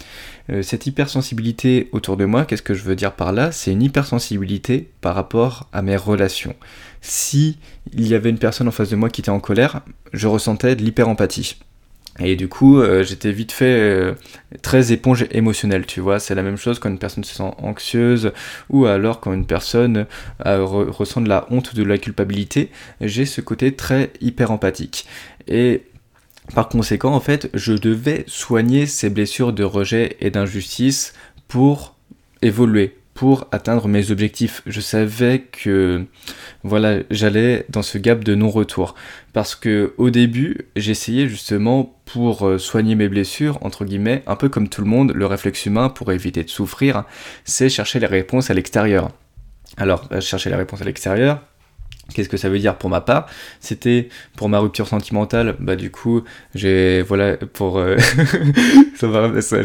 Euh, 0.49 0.63
cette 0.63 0.87
hypersensibilité 0.87 1.87
autour 1.91 2.17
de 2.17 2.25
moi, 2.25 2.45
qu'est-ce 2.45 2.63
que 2.63 2.73
je 2.73 2.81
veux 2.81 2.95
dire 2.95 3.11
par 3.11 3.31
là? 3.31 3.51
C'est 3.51 3.71
une 3.71 3.83
hypersensibilité 3.83 4.89
par 5.01 5.13
rapport 5.13 5.69
à 5.71 5.83
mes 5.83 5.97
relations. 5.97 6.55
Si 7.01 7.59
y 7.95 8.15
avait 8.15 8.31
une 8.31 8.39
personne 8.39 8.67
en 8.67 8.71
face 8.71 8.89
de 8.89 8.95
moi 8.95 9.11
qui 9.11 9.21
était 9.21 9.29
en 9.29 9.39
colère, 9.39 9.81
je 10.13 10.25
ressentais 10.25 10.75
de 10.75 10.81
l'hyperempathie. 10.81 11.57
Et 12.19 12.35
du 12.35 12.47
coup, 12.47 12.79
euh, 12.79 13.03
j'étais 13.03 13.31
vite 13.31 13.51
fait 13.51 13.65
euh, 13.79 14.13
très 14.61 14.91
éponge 14.91 15.25
émotionnelle, 15.31 15.85
tu 15.85 15.99
vois. 15.99 16.19
C'est 16.19 16.35
la 16.35 16.43
même 16.43 16.57
chose 16.57 16.77
quand 16.77 16.89
une 16.89 16.99
personne 16.99 17.23
se 17.23 17.33
sent 17.33 17.51
anxieuse 17.57 18.31
ou 18.69 18.85
alors 18.85 19.19
quand 19.19 19.33
une 19.33 19.47
personne 19.47 20.05
euh, 20.45 20.63
ressent 20.63 21.21
de 21.21 21.29
la 21.29 21.47
honte, 21.49 21.73
de 21.73 21.83
la 21.83 21.97
culpabilité. 21.97 22.69
J'ai 23.01 23.25
ce 23.25 23.41
côté 23.41 23.75
très 23.75 24.11
hyper 24.21 24.51
empathique. 24.51 25.07
Et 25.47 25.83
par 26.53 26.69
conséquent, 26.69 27.13
en 27.13 27.19
fait, 27.19 27.49
je 27.55 27.73
devais 27.73 28.25
soigner 28.27 28.85
ces 28.85 29.09
blessures 29.09 29.53
de 29.53 29.63
rejet 29.63 30.17
et 30.19 30.29
d'injustice 30.29 31.13
pour 31.47 31.95
évoluer, 32.43 32.95
pour 33.13 33.47
atteindre 33.51 33.87
mes 33.87 34.11
objectifs. 34.11 34.61
Je 34.65 34.81
savais 34.81 35.39
que 35.39 36.05
voilà, 36.63 36.99
j'allais 37.11 37.65
dans 37.69 37.81
ce 37.81 37.97
gap 37.97 38.23
de 38.23 38.35
non-retour 38.35 38.95
parce 39.33 39.55
que 39.55 39.93
au 39.97 40.09
début, 40.09 40.67
j'essayais 40.75 41.27
justement 41.27 41.99
pour 42.05 42.47
euh, 42.47 42.57
soigner 42.57 42.95
mes 42.95 43.09
blessures 43.09 43.57
entre 43.61 43.85
guillemets, 43.85 44.23
un 44.27 44.35
peu 44.35 44.49
comme 44.49 44.69
tout 44.69 44.81
le 44.81 44.87
monde, 44.87 45.11
le 45.13 45.25
réflexe 45.25 45.65
humain 45.65 45.89
pour 45.89 46.11
éviter 46.11 46.43
de 46.43 46.49
souffrir, 46.49 47.03
c'est 47.43 47.69
chercher 47.69 47.99
les 47.99 48.07
réponses 48.07 48.49
à 48.49 48.53
l'extérieur. 48.53 49.11
Alors, 49.77 50.07
euh, 50.11 50.21
chercher 50.21 50.49
les 50.49 50.55
réponses 50.55 50.81
à 50.81 50.85
l'extérieur, 50.85 51.41
Qu'est-ce 52.13 52.29
que 52.29 52.37
ça 52.37 52.49
veut 52.49 52.59
dire 52.59 52.75
pour 52.75 52.89
ma 52.89 53.01
part? 53.01 53.27
C'était 53.59 54.09
pour 54.35 54.49
ma 54.49 54.59
rupture 54.59 54.87
sentimentale, 54.87 55.55
bah 55.59 55.75
du 55.75 55.91
coup, 55.91 56.23
j'ai 56.55 57.01
voilà 57.01 57.37
pour 57.37 57.77
euh, 57.77 57.97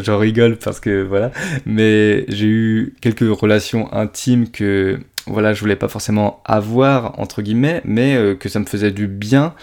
j'en 0.03 0.17
rigole 0.17 0.57
parce 0.57 0.79
que 0.79 1.03
voilà, 1.03 1.31
mais 1.65 2.25
j'ai 2.27 2.47
eu 2.47 2.93
quelques 3.01 3.29
relations 3.29 3.91
intimes 3.93 4.49
que 4.49 4.99
voilà, 5.27 5.53
je 5.53 5.61
voulais 5.61 5.75
pas 5.75 5.87
forcément 5.87 6.41
avoir 6.45 7.19
entre 7.19 7.41
guillemets, 7.41 7.81
mais 7.85 8.15
euh, 8.15 8.35
que 8.35 8.49
ça 8.49 8.59
me 8.59 8.65
faisait 8.65 8.91
du 8.91 9.07
bien 9.07 9.53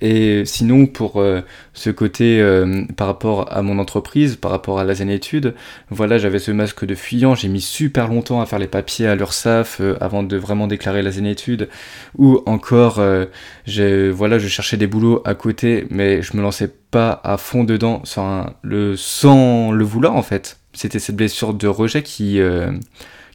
et 0.00 0.44
sinon, 0.44 0.86
pour 0.86 1.20
euh, 1.20 1.40
ce 1.74 1.90
côté 1.90 2.40
euh, 2.40 2.84
par 2.96 3.06
rapport 3.06 3.52
à 3.52 3.62
mon 3.62 3.78
entreprise, 3.78 4.36
par 4.36 4.50
rapport 4.50 4.78
à 4.78 4.84
la 4.84 4.94
zénétude, 4.94 5.54
voilà, 5.90 6.18
j'avais 6.18 6.38
ce 6.38 6.50
masque 6.50 6.84
de 6.84 6.94
fuyant. 6.94 7.34
J'ai 7.34 7.48
mis 7.48 7.60
super 7.60 8.08
longtemps 8.08 8.40
à 8.40 8.46
faire 8.46 8.58
les 8.58 8.66
papiers 8.66 9.06
à 9.06 9.14
l'URSSAF 9.14 9.80
euh, 9.80 9.96
avant 10.00 10.22
de 10.22 10.36
vraiment 10.36 10.66
déclarer 10.66 11.02
la 11.02 11.10
zénétude. 11.10 11.68
Ou 12.18 12.42
encore, 12.46 12.94
voilà, 12.96 14.38
je 14.38 14.48
cherchais 14.48 14.76
des 14.76 14.86
boulots 14.86 15.22
à 15.24 15.34
côté, 15.34 15.86
mais 15.90 16.22
je 16.22 16.36
me 16.36 16.42
lançais 16.42 16.70
pas 16.90 17.20
à 17.24 17.36
fond 17.36 17.64
dedans 17.64 18.02
sans 18.04 18.46
le, 18.62 18.96
sans 18.96 19.70
le 19.72 19.84
vouloir 19.84 20.16
en 20.16 20.22
fait. 20.22 20.58
C'était 20.72 20.98
cette 20.98 21.16
blessure 21.16 21.54
de 21.54 21.66
rejet 21.66 22.02
qui 22.02 22.40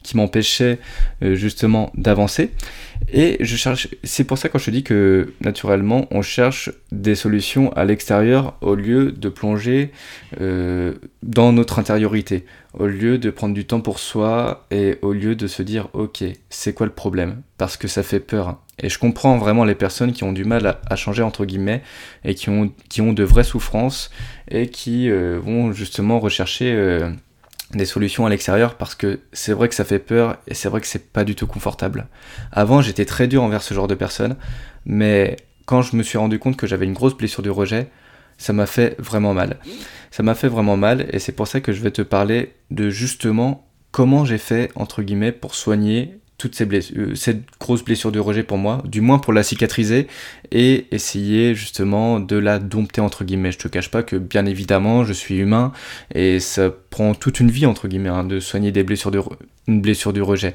qui 0.04 0.18
m'empêchait 0.18 0.80
justement 1.22 1.92
d'avancer. 1.96 2.52
Et 3.12 3.38
je 3.40 3.56
cherche, 3.56 3.88
c'est 4.04 4.24
pour 4.24 4.38
ça 4.38 4.50
quand 4.50 4.60
je 4.60 4.72
dis 4.72 4.84
que 4.84 5.34
naturellement 5.42 6.08
on 6.12 6.22
cherche 6.22 6.72
des 6.92 7.16
solutions 7.16 7.72
à 7.74 7.86
l'extérieur 7.86 8.56
au 8.62 8.76
lieu 8.76 9.12
de 9.12 9.30
plonger 9.30 9.92
euh, 10.42 10.94
dans 11.22 11.54
notre 11.54 11.80
intériorité, 11.80 12.46
au 12.74 12.88
lieu 12.88 13.18
de 13.18 13.30
prendre 13.30 13.54
du 13.54 13.66
temps 13.66 13.82
pour 13.82 14.00
soi 14.00 14.66
et 14.72 14.98
au 15.02 15.14
lieu 15.14 15.36
de 15.36 15.48
se 15.48 15.62
dire 15.62 15.90
ok 15.94 16.24
c'est 16.50 16.74
quoi 16.74 16.86
le 16.86 16.92
problème? 16.92 17.42
Parce 17.58 17.78
que 17.78 17.88
ça 17.88 18.04
fait 18.04 18.20
peur. 18.20 18.60
Et 18.82 18.90
je 18.90 19.00
comprends 19.00 19.38
vraiment 19.38 19.64
les 19.64 19.76
personnes 19.76 20.12
qui 20.12 20.24
ont 20.24 20.34
du 20.34 20.44
mal 20.44 20.78
à, 20.86 20.96
changer 20.96 21.24
entre 21.24 21.46
guillemets 21.46 21.82
et 22.26 22.36
qui 22.36 22.50
ont, 22.50 22.74
qui 22.90 23.02
ont 23.02 23.14
de 23.14 23.24
vraies 23.24 23.46
souffrances 23.46 24.10
et 24.50 24.68
qui 24.68 25.10
euh, 25.10 25.40
vont 25.42 25.72
justement 25.72 26.20
rechercher 26.20 26.74
des 27.74 27.86
solutions 27.86 28.26
à 28.26 28.30
l'extérieur 28.30 28.76
parce 28.76 28.96
que 28.96 29.20
c'est 29.34 29.54
vrai 29.54 29.70
que 29.70 29.76
ça 29.76 29.84
fait 29.84 30.00
peur 30.00 30.38
et 30.48 30.54
c'est 30.54 30.70
vrai 30.70 30.82
que 30.82 30.88
c'est 30.88 31.12
pas 31.12 31.24
du 31.24 31.36
tout 31.36 31.48
confortable. 31.48 32.08
Avant, 32.52 32.82
j'étais 32.82 33.06
très 33.06 33.28
dur 33.28 33.44
envers 33.44 33.64
ce 33.64 33.74
genre 33.74 33.88
de 33.88 33.96
personnes, 33.96 34.36
mais 34.86 35.38
quand 35.66 35.82
je 35.82 35.96
me 35.96 36.04
suis 36.04 36.18
rendu 36.18 36.40
compte 36.40 36.58
que 36.58 36.68
j'avais 36.68 36.86
une 36.86 36.94
grosse 36.94 37.18
blessure 37.18 37.42
du 37.42 37.50
rejet, 37.50 37.90
ça 38.38 38.54
m'a 38.54 38.66
fait 38.66 38.96
vraiment 39.00 39.34
mal. 39.34 39.58
Ça 40.12 40.24
m'a 40.24 40.36
fait 40.36 40.48
vraiment 40.48 40.78
mal 40.78 41.08
et 41.12 41.20
c'est 41.20 41.32
pour 41.32 41.48
ça 41.48 41.62
que 41.62 41.74
je 41.74 41.82
vais 41.82 41.92
te 41.92 42.02
parler 42.02 42.54
de 42.70 42.90
justement 42.90 43.68
comment 43.92 44.26
j'ai 44.26 44.38
fait 44.38 44.72
entre 44.76 45.02
guillemets 45.02 45.32
pour 45.32 45.56
soigner 45.56 46.20
toutes 46.38 46.56
ces 46.56 46.66
blessures, 46.66 46.96
euh, 46.98 47.16
cette 47.16 47.44
grosse 47.60 47.84
blessure 47.84 48.12
de 48.12 48.20
rejet 48.20 48.44
pour 48.44 48.58
moi, 48.58 48.84
du 48.86 49.02
moins 49.02 49.20
pour 49.20 49.34
la 49.34 49.44
cicatriser 49.44 50.08
et 50.52 50.88
essayer 50.92 51.56
justement 51.56 52.20
de 52.20 52.38
la 52.38 52.60
dompter 52.60 53.02
entre 53.02 53.24
guillemets. 53.24 53.52
Je 53.52 53.60
te 53.60 53.68
cache 53.68 53.90
pas 53.90 54.04
que 54.04 54.16
bien 54.16 54.46
évidemment 54.46 55.04
je 55.06 55.14
suis 55.14 55.38
humain 55.38 55.72
et 56.14 56.40
ça 56.40 56.70
prend 56.90 57.16
toute 57.16 57.40
une 57.40 57.52
vie 57.52 57.66
entre 57.66 57.88
guillemets 57.88 58.10
hein, 58.10 58.24
de 58.24 58.40
soigner 58.40 58.72
des 58.72 58.84
blessures 58.84 59.12
de 59.12 59.20
une 59.68 59.82
blessure 59.82 60.14
du 60.14 60.22
rejet. 60.22 60.54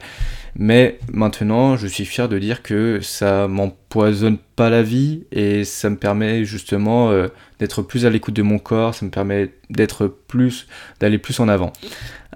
Mais 0.56 0.98
maintenant 1.12 1.76
je 1.76 1.86
suis 1.86 2.04
fier 2.04 2.28
de 2.28 2.38
dire 2.38 2.62
que 2.62 3.00
ça 3.00 3.48
m'empoisonne 3.48 4.38
pas 4.56 4.70
la 4.70 4.82
vie 4.82 5.24
et 5.32 5.64
ça 5.64 5.90
me 5.90 5.96
permet 5.96 6.44
justement 6.44 7.10
euh, 7.10 7.28
d'être 7.58 7.82
plus 7.82 8.06
à 8.06 8.10
l'écoute 8.10 8.34
de 8.34 8.42
mon 8.42 8.58
corps, 8.58 8.94
ça 8.94 9.04
me 9.04 9.10
permet 9.10 9.50
d'être 9.70 10.06
plus 10.06 10.66
d'aller 10.98 11.18
plus 11.18 11.38
en 11.40 11.48
avant. 11.48 11.72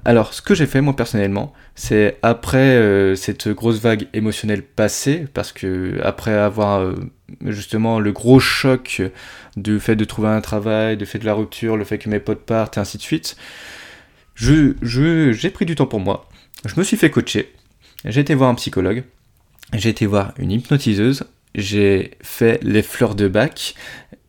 Alors, 0.06 0.34
ce 0.34 0.42
que 0.42 0.54
j'ai 0.54 0.66
fait 0.66 0.82
moi 0.82 0.94
personnellement, 0.94 1.54
c'est 1.74 2.18
après 2.22 2.58
euh, 2.58 3.14
cette 3.14 3.48
grosse 3.48 3.80
vague 3.80 4.06
émotionnelle 4.12 4.62
passée, 4.62 5.26
parce 5.32 5.50
que 5.50 5.98
après 6.02 6.34
avoir 6.34 6.80
euh, 6.80 6.94
justement 7.46 8.00
le 8.00 8.12
gros 8.12 8.38
choc 8.38 9.00
du 9.56 9.80
fait 9.80 9.96
de 9.96 10.04
trouver 10.04 10.28
un 10.28 10.42
travail, 10.42 10.98
du 10.98 11.06
fait 11.06 11.18
de 11.18 11.24
la 11.24 11.32
rupture, 11.32 11.78
le 11.78 11.84
fait 11.84 11.96
que 11.98 12.10
mes 12.10 12.20
potes 12.20 12.44
partent 12.44 12.76
et 12.76 12.80
ainsi 12.80 12.98
de 12.98 13.02
suite, 13.02 13.36
je, 14.34 14.74
j'ai 14.82 15.50
pris 15.50 15.64
du 15.64 15.74
temps 15.74 15.86
pour 15.86 16.00
moi. 16.00 16.28
Je 16.64 16.74
me 16.78 16.84
suis 16.84 16.96
fait 16.96 17.10
coacher. 17.10 17.52
J'ai 18.04 18.20
été 18.20 18.34
voir 18.34 18.50
un 18.50 18.54
psychologue. 18.54 19.04
J'ai 19.74 19.90
été 19.90 20.06
voir 20.06 20.32
une 20.38 20.50
hypnotiseuse. 20.50 21.24
J'ai 21.54 22.12
fait 22.22 22.62
les 22.62 22.82
fleurs 22.82 23.14
de 23.14 23.28
bac. 23.28 23.74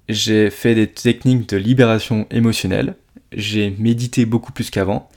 J'ai 0.09 0.49
fait 0.49 0.75
des 0.75 0.87
techniques 0.87 1.49
de 1.49 1.57
libération 1.57 2.27
émotionnelle. 2.31 2.95
J'ai 3.31 3.73
médité 3.79 4.25
beaucoup 4.25 4.51
plus 4.51 4.69
qu'avant. 4.69 5.09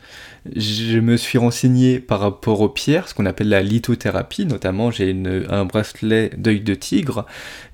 Je 0.56 0.98
me 0.98 1.16
suis 1.16 1.38
renseigné 1.38 1.98
par 2.00 2.20
rapport 2.20 2.60
aux 2.60 2.68
pierres, 2.68 3.08
ce 3.08 3.14
qu'on 3.14 3.26
appelle 3.26 3.48
la 3.48 3.62
lithothérapie, 3.62 4.46
notamment 4.46 4.90
j'ai 4.90 5.16
un 5.48 5.64
bracelet 5.64 6.30
d'œil 6.36 6.60
de 6.60 6.74
tigre 6.74 7.26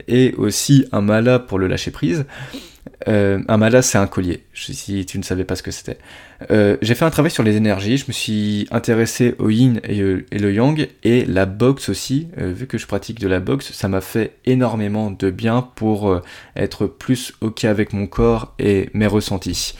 et 0.09 0.35
aussi 0.37 0.87
un 0.93 1.01
mala 1.01 1.39
pour 1.39 1.59
le 1.59 1.67
lâcher 1.67 1.91
prise. 1.91 2.27
Euh, 3.09 3.43
un 3.49 3.57
mala, 3.57 3.83
c'est 3.83 3.99
un 3.99 4.07
collier, 4.07 4.45
si 4.55 5.05
tu 5.07 5.19
ne 5.19 5.23
savais 5.23 5.45
pas 5.45 5.57
ce 5.57 5.63
que 5.63 5.71
c'était. 5.71 5.99
Euh, 6.51 6.77
j'ai 6.81 6.95
fait 6.95 7.05
un 7.05 7.11
travail 7.11 7.31
sur 7.31 7.43
les 7.43 7.57
énergies, 7.57 7.99
je 7.99 8.05
me 8.09 8.13
suis 8.13 8.67
intéressé 8.71 9.35
au 9.39 9.51
yin 9.51 9.81
et, 9.85 10.01
le 10.01 10.53
yang, 10.53 10.89
et 11.03 11.25
la 11.25 11.47
boxe 11.47 11.89
aussi, 11.89 12.29
euh, 12.39 12.53
vu 12.53 12.67
que 12.67 12.79
je 12.79 12.87
pratique 12.87 13.21
de 13.21 13.29
la 13.29 13.41
boxe, 13.41 13.73
ça 13.73 13.89
m'a 13.89 14.01
fait 14.01 14.37
énormément 14.47 15.11
de 15.11 15.31
bien 15.31 15.63
pour 15.75 16.21
être 16.57 16.87
plus 16.87 17.33
ok 17.41 17.65
avec 17.65 17.93
mon 17.93 18.07
corps 18.07 18.55
et 18.59 18.91
mes 18.95 19.07
ressentis. 19.07 19.75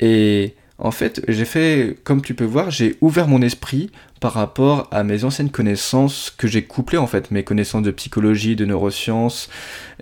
Et 0.00 0.54
en 0.80 0.90
fait, 0.90 1.22
j'ai 1.28 1.44
fait, 1.44 1.96
comme 2.04 2.22
tu 2.22 2.34
peux 2.34 2.44
voir, 2.44 2.70
j'ai 2.70 2.96
ouvert 3.02 3.28
mon 3.28 3.42
esprit 3.42 3.90
par 4.18 4.32
rapport 4.32 4.88
à 4.90 5.04
mes 5.04 5.24
anciennes 5.24 5.50
connaissances 5.50 6.30
que 6.36 6.46
j'ai 6.46 6.62
couplées, 6.62 6.98
en 6.98 7.06
fait, 7.06 7.30
mes 7.30 7.44
connaissances 7.44 7.82
de 7.82 7.90
psychologie, 7.90 8.56
de 8.56 8.64
neurosciences 8.64 9.50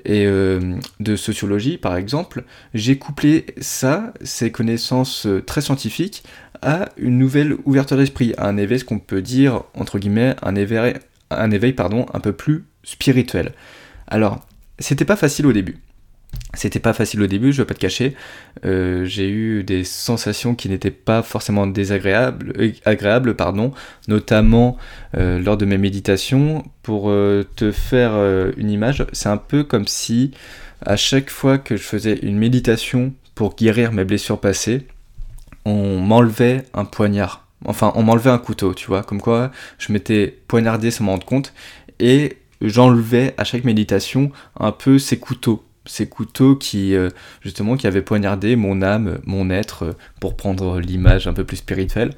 et 0.04 0.24
euh, 0.26 0.76
de 1.00 1.16
sociologie, 1.16 1.78
par 1.78 1.96
exemple. 1.96 2.44
J'ai 2.74 2.96
couplé 2.96 3.46
ça, 3.60 4.14
ces 4.22 4.52
connaissances 4.52 5.26
euh, 5.26 5.42
très 5.42 5.60
scientifiques, 5.60 6.22
à 6.62 6.88
une 6.96 7.18
nouvelle 7.18 7.56
ouverture 7.64 7.96
d'esprit, 7.96 8.34
à 8.38 8.46
un 8.46 8.56
éveil, 8.56 8.78
ce 8.78 8.84
qu'on 8.84 9.00
peut 9.00 9.22
dire, 9.22 9.62
entre 9.74 9.98
guillemets, 9.98 10.36
un 10.42 10.54
éveil, 10.54 10.94
un 11.30 11.50
éveil 11.50 11.72
pardon, 11.72 12.06
un 12.14 12.20
peu 12.20 12.32
plus 12.32 12.64
spirituel. 12.84 13.52
Alors, 14.06 14.46
c'était 14.78 15.04
pas 15.04 15.16
facile 15.16 15.46
au 15.46 15.52
début. 15.52 15.78
C'était 16.54 16.80
pas 16.80 16.94
facile 16.94 17.22
au 17.22 17.26
début, 17.26 17.52
je 17.52 17.62
vais 17.62 17.66
pas 17.66 17.74
te 17.74 17.78
cacher. 17.78 18.16
Euh, 18.64 19.04
j'ai 19.04 19.28
eu 19.28 19.62
des 19.64 19.84
sensations 19.84 20.54
qui 20.54 20.68
n'étaient 20.68 20.90
pas 20.90 21.22
forcément 21.22 21.66
désagréables, 21.66 22.54
euh, 22.58 22.72
agréables, 22.86 23.34
pardon, 23.34 23.72
notamment 24.08 24.78
euh, 25.16 25.38
lors 25.38 25.58
de 25.58 25.66
mes 25.66 25.78
méditations. 25.78 26.64
Pour 26.82 27.12
te 27.54 27.70
faire 27.70 28.12
une 28.56 28.70
image, 28.70 29.04
c'est 29.12 29.28
un 29.28 29.36
peu 29.36 29.62
comme 29.62 29.86
si 29.86 30.30
à 30.86 30.96
chaque 30.96 31.28
fois 31.28 31.58
que 31.58 31.76
je 31.76 31.82
faisais 31.82 32.18
une 32.22 32.38
méditation 32.38 33.12
pour 33.34 33.54
guérir 33.54 33.92
mes 33.92 34.06
blessures 34.06 34.40
passées, 34.40 34.86
on 35.66 36.00
m'enlevait 36.00 36.64
un 36.72 36.86
poignard. 36.86 37.46
Enfin, 37.66 37.92
on 37.94 38.04
m'enlevait 38.04 38.30
un 38.30 38.38
couteau, 38.38 38.72
tu 38.72 38.86
vois, 38.86 39.02
comme 39.02 39.20
quoi 39.20 39.50
je 39.78 39.92
m'étais 39.92 40.38
poignardé 40.48 40.90
sans 40.90 41.04
m'en 41.04 41.12
rendre 41.12 41.26
compte, 41.26 41.52
et 42.00 42.38
j'enlevais 42.62 43.34
à 43.36 43.44
chaque 43.44 43.64
méditation 43.64 44.32
un 44.58 44.72
peu 44.72 44.98
ces 44.98 45.18
couteaux 45.18 45.62
ces 45.88 46.06
couteaux 46.06 46.54
qui 46.54 46.94
euh, 46.94 47.10
justement 47.40 47.76
qui 47.76 47.86
avaient 47.86 48.02
poignardé 48.02 48.56
mon 48.56 48.82
âme, 48.82 49.18
mon 49.24 49.50
être, 49.50 49.84
euh, 49.84 49.92
pour 50.20 50.36
prendre 50.36 50.78
l'image 50.78 51.26
un 51.26 51.32
peu 51.32 51.44
plus 51.44 51.56
spirituelle. 51.56 52.12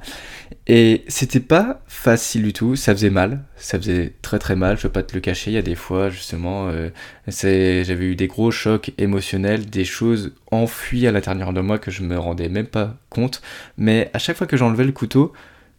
Et 0.66 1.04
c'était 1.08 1.40
pas 1.40 1.82
facile 1.86 2.42
du 2.42 2.52
tout, 2.52 2.76
ça 2.76 2.92
faisait 2.92 3.10
mal, 3.10 3.44
ça 3.56 3.78
faisait 3.78 4.14
très 4.22 4.38
très 4.38 4.56
mal, 4.56 4.76
je 4.76 4.82
peux 4.82 4.88
pas 4.90 5.02
te 5.02 5.14
le 5.14 5.20
cacher, 5.20 5.50
il 5.50 5.54
y 5.54 5.58
a 5.58 5.62
des 5.62 5.74
fois 5.74 6.10
justement, 6.10 6.68
euh, 6.68 6.90
j'avais 7.28 8.04
eu 8.04 8.16
des 8.16 8.26
gros 8.26 8.50
chocs 8.50 8.92
émotionnels, 8.98 9.70
des 9.70 9.84
choses 9.84 10.32
enfuies 10.50 11.06
à 11.06 11.12
l'intérieur 11.12 11.52
de 11.52 11.60
moi 11.60 11.78
que 11.78 11.90
je 11.90 12.02
me 12.02 12.18
rendais 12.18 12.48
même 12.48 12.66
pas 12.66 12.96
compte, 13.08 13.42
mais 13.78 14.10
à 14.12 14.18
chaque 14.18 14.36
fois 14.36 14.46
que 14.46 14.56
j'enlevais 14.56 14.84
le 14.84 14.92
couteau, 14.92 15.32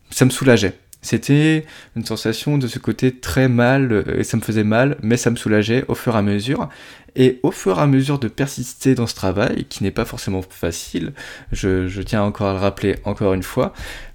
ça 0.10 0.25
me 0.25 0.29
soulageait. 0.29 0.74
C'était 1.01 1.65
une 1.96 2.05
sensation 2.05 2.58
de 2.58 2.67
ce 2.67 2.77
côté 2.77 3.17
très 3.17 3.48
mal, 3.48 4.05
et 4.15 4.24
ça 4.24 4.38
me 4.38 4.41
faisait 4.41 4.63
mal, 4.63 4.98
mais 5.01 5.17
ça 5.17 5.31
me 5.31 5.36
soulageait 5.36 5.84
au 5.88 5.96
fur 5.96 6.15
et 6.15 6.20
à 6.20 6.22
mesure. 6.22 6.70
Et 7.15 7.39
au 7.43 7.51
fur 7.51 7.77
et 7.79 7.81
à 7.81 7.88
mesure 7.88 8.20
de 8.20 8.27
persister 8.27 8.96
dans 8.96 9.08
ce 9.08 9.15
travail, 9.15 9.65
qui 9.65 9.84
n'est 9.84 9.91
pas 9.91 10.05
forcément 10.05 10.41
facile, 10.41 11.13
je, 11.51 12.01
tiens 12.01 12.24
encore 12.24 12.48
à 12.48 12.53
le 12.53 12.60
rappeler 12.60 12.96
encore 13.03 13.34
une 13.34 13.43
fois, 13.43 13.74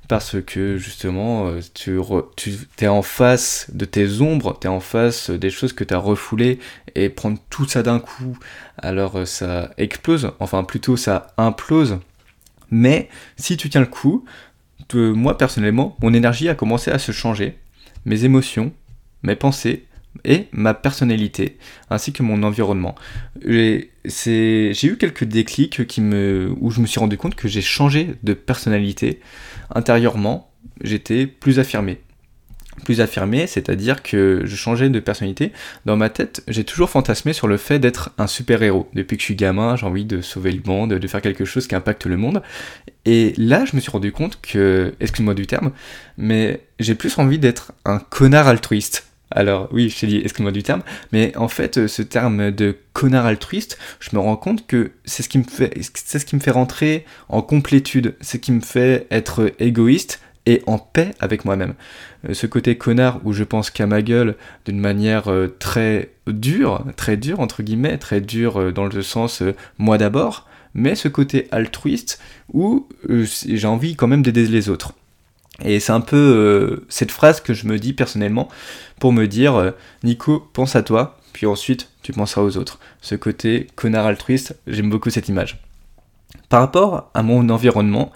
parce 0.09 0.41
que 0.41 0.79
justement, 0.79 1.49
euh, 1.49 1.61
tu, 1.75 1.99
tu 2.37 2.85
es 2.85 2.89
en 2.89 3.03
face 3.03 3.67
de 3.73 3.85
tes 3.85 4.21
ombres, 4.21 4.57
tu 4.61 4.69
es 4.69 4.71
en 4.71 4.81
face 4.81 5.31
des 5.31 5.51
choses 5.51 5.73
que 5.73 5.85
tu 5.85 5.93
as 5.93 5.99
refoulées, 5.99 6.59
et 6.95 7.09
prendre 7.09 7.39
tout 7.51 7.67
ça 7.67 7.83
d'un 7.83 7.99
coup, 7.99 8.39
alors 8.79 9.17
euh, 9.17 9.25
ça 9.25 9.71
explose, 9.77 10.31
enfin 10.39 10.65
plutôt 10.65 10.97
ça 10.97 11.35
implose. 11.37 11.99
Mais 12.71 13.09
si 13.37 13.57
tu 13.57 13.69
tiens 13.69 13.81
le 13.81 13.87
coup, 13.87 14.25
moi 14.95 15.37
personnellement, 15.39 15.97
mon 16.01 16.15
énergie 16.15 16.49
a 16.49 16.55
commencé 16.55 16.91
à 16.91 16.99
se 16.99 17.13
changer, 17.13 17.57
mes 18.05 18.25
émotions, 18.25 18.73
mes 19.23 19.37
pensées, 19.37 19.87
et 20.25 20.47
ma 20.53 20.75
personnalité, 20.75 21.59
ainsi 21.91 22.13
que 22.13 22.23
mon 22.23 22.43
environnement. 22.43 22.95
J'ai 23.45 23.91
eu 24.85 24.97
quelques 24.97 25.25
déclics 25.25 25.87
qui 25.87 26.01
me, 26.01 26.55
où 26.61 26.71
je 26.71 26.81
me 26.81 26.87
suis 26.87 27.01
rendu 27.01 27.19
compte 27.19 27.35
que 27.35 27.49
j'ai 27.49 27.61
changé 27.61 28.15
de 28.23 28.33
personnalité. 28.33 29.21
Intérieurement, 29.75 30.51
j'étais 30.83 31.27
plus 31.27 31.59
affirmé. 31.59 32.01
Plus 32.85 33.01
affirmé, 33.01 33.47
c'est-à-dire 33.47 34.03
que 34.03 34.43
je 34.45 34.57
changeais 34.57 34.89
de 34.89 35.01
personnalité. 35.01 35.53
Dans 35.87 35.97
ma 35.97 36.09
tête, 36.09 36.43
j'ai 36.47 36.65
toujours 36.65 36.91
fantasmé 36.91 37.33
sur 37.33 37.49
le 37.49 37.57
fait 37.57 37.79
d'être 37.79 38.11
un 38.19 38.27
super-héros. 38.27 38.89
Depuis 38.95 39.17
que 39.17 39.23
je 39.23 39.27
suis 39.27 39.35
gamin, 39.35 39.77
j'ai 39.77 39.87
envie 39.87 40.05
de 40.05 40.21
sauver 40.21 40.53
le 40.53 40.63
monde, 40.65 40.95
de 40.95 41.09
faire 41.09 41.23
quelque 41.23 41.45
chose 41.45 41.67
qui 41.67 41.75
impacte 41.75 42.07
le 42.07 42.17
monde. 42.17 42.43
Et 43.05 43.33
là, 43.39 43.65
je 43.65 43.77
me 43.77 43.81
suis 43.81 43.91
rendu 43.91 44.13
compte 44.13 44.41
que, 44.41 44.95
excuse-moi 45.01 45.35
du 45.35 45.47
terme, 45.47 45.73
mais 46.17 46.61
j'ai 46.79 46.95
plus 46.95 47.19
envie 47.19 47.39
d'être 47.39 47.73
un 47.85 47.99
connard 47.99 48.47
altruiste. 48.47 49.07
Alors 49.31 49.69
oui, 49.73 49.89
je 49.89 49.99
t'ai 49.99 50.07
dit, 50.07 50.19
excuse-moi 50.19 50.53
du 50.53 50.63
terme, 50.63 50.83
mais 51.13 51.37
en 51.37 51.49
fait, 51.49 51.89
ce 51.89 52.03
terme 52.03 52.53
de 52.53 52.77
connard 52.93 53.27
altruiste, 53.27 53.79
je 53.99 54.11
me 54.15 54.21
rends 54.21 54.37
compte 54.37 54.67
que 54.67 54.93
c'est 55.05 55.23
ce 55.23 55.29
qui 55.29 55.39
me 55.39 55.45
fait, 55.45 55.73
c'est 55.95 56.21
ce 56.21 56.25
qui 56.25 56.37
me 56.37 56.41
fait 56.41 56.53
rentrer 56.53 57.05
en 57.29 57.43
complétude, 57.43 58.15
ce 58.21 58.37
qui 58.37 58.53
me 58.53 58.61
fait 58.61 59.07
être 59.11 59.53
égoïste 59.59 60.21
et 60.47 60.63
en 60.67 60.79
paix 60.79 61.15
avec 61.21 61.45
moi-même. 61.45 61.75
Euh, 62.29 62.35
ce 62.35 62.47
côté 62.47 62.79
connard 62.79 63.21
où 63.25 63.33
je 63.33 63.45
pense 63.45 63.71
qu'à 63.71 63.87
ma 63.87 64.03
gueule 64.03 64.37
d'une 64.65 64.81
manière 64.81 65.31
euh, 65.31 65.55
très 65.59 66.11
dure, 66.27 66.85
très 66.97 67.17
dure 67.17 67.41
entre 67.41 67.63
guillemets, 67.63 67.99
très 67.99 68.21
dure 68.21 68.73
dans 68.73 68.87
le 68.87 69.03
sens 69.03 69.43
moi 69.79 69.99
d'abord, 69.99 70.47
mais 70.75 70.95
ce 70.95 71.09
côté 71.09 71.49
altruiste 71.51 72.21
où 72.53 72.89
j'ai 73.09 73.67
envie 73.67 73.97
quand 73.97 74.07
même 74.07 74.23
d'aider 74.23 74.47
les 74.47 74.69
autres. 74.69 74.95
Et 75.65 75.81
c'est 75.81 75.93
un 75.93 76.01
peu 76.01 76.17
euh, 76.17 76.87
cette 76.89 77.11
phrase 77.11 77.41
que 77.41 77.55
je 77.55 77.67
me 77.67 77.79
dis 77.79 77.93
personnellement 77.93 78.49
pour 79.01 79.13
me 79.13 79.27
dire 79.27 79.55
euh, 79.57 79.71
Nico, 80.05 80.47
pense 80.53 80.77
à 80.77 80.83
toi, 80.83 81.19
puis 81.33 81.47
ensuite 81.47 81.91
tu 82.03 82.13
penseras 82.13 82.43
aux 82.43 82.57
autres. 82.57 82.79
Ce 83.01 83.15
côté 83.15 83.69
connard 83.75 84.07
altruiste, 84.07 84.59
j'aime 84.67 84.91
beaucoup 84.91 85.11
cette 85.11 85.29
image. 85.29 85.63
Par 86.49 86.61
rapport 86.61 87.11
à 87.15 87.23
mon 87.23 87.49
environnement, 87.49 88.13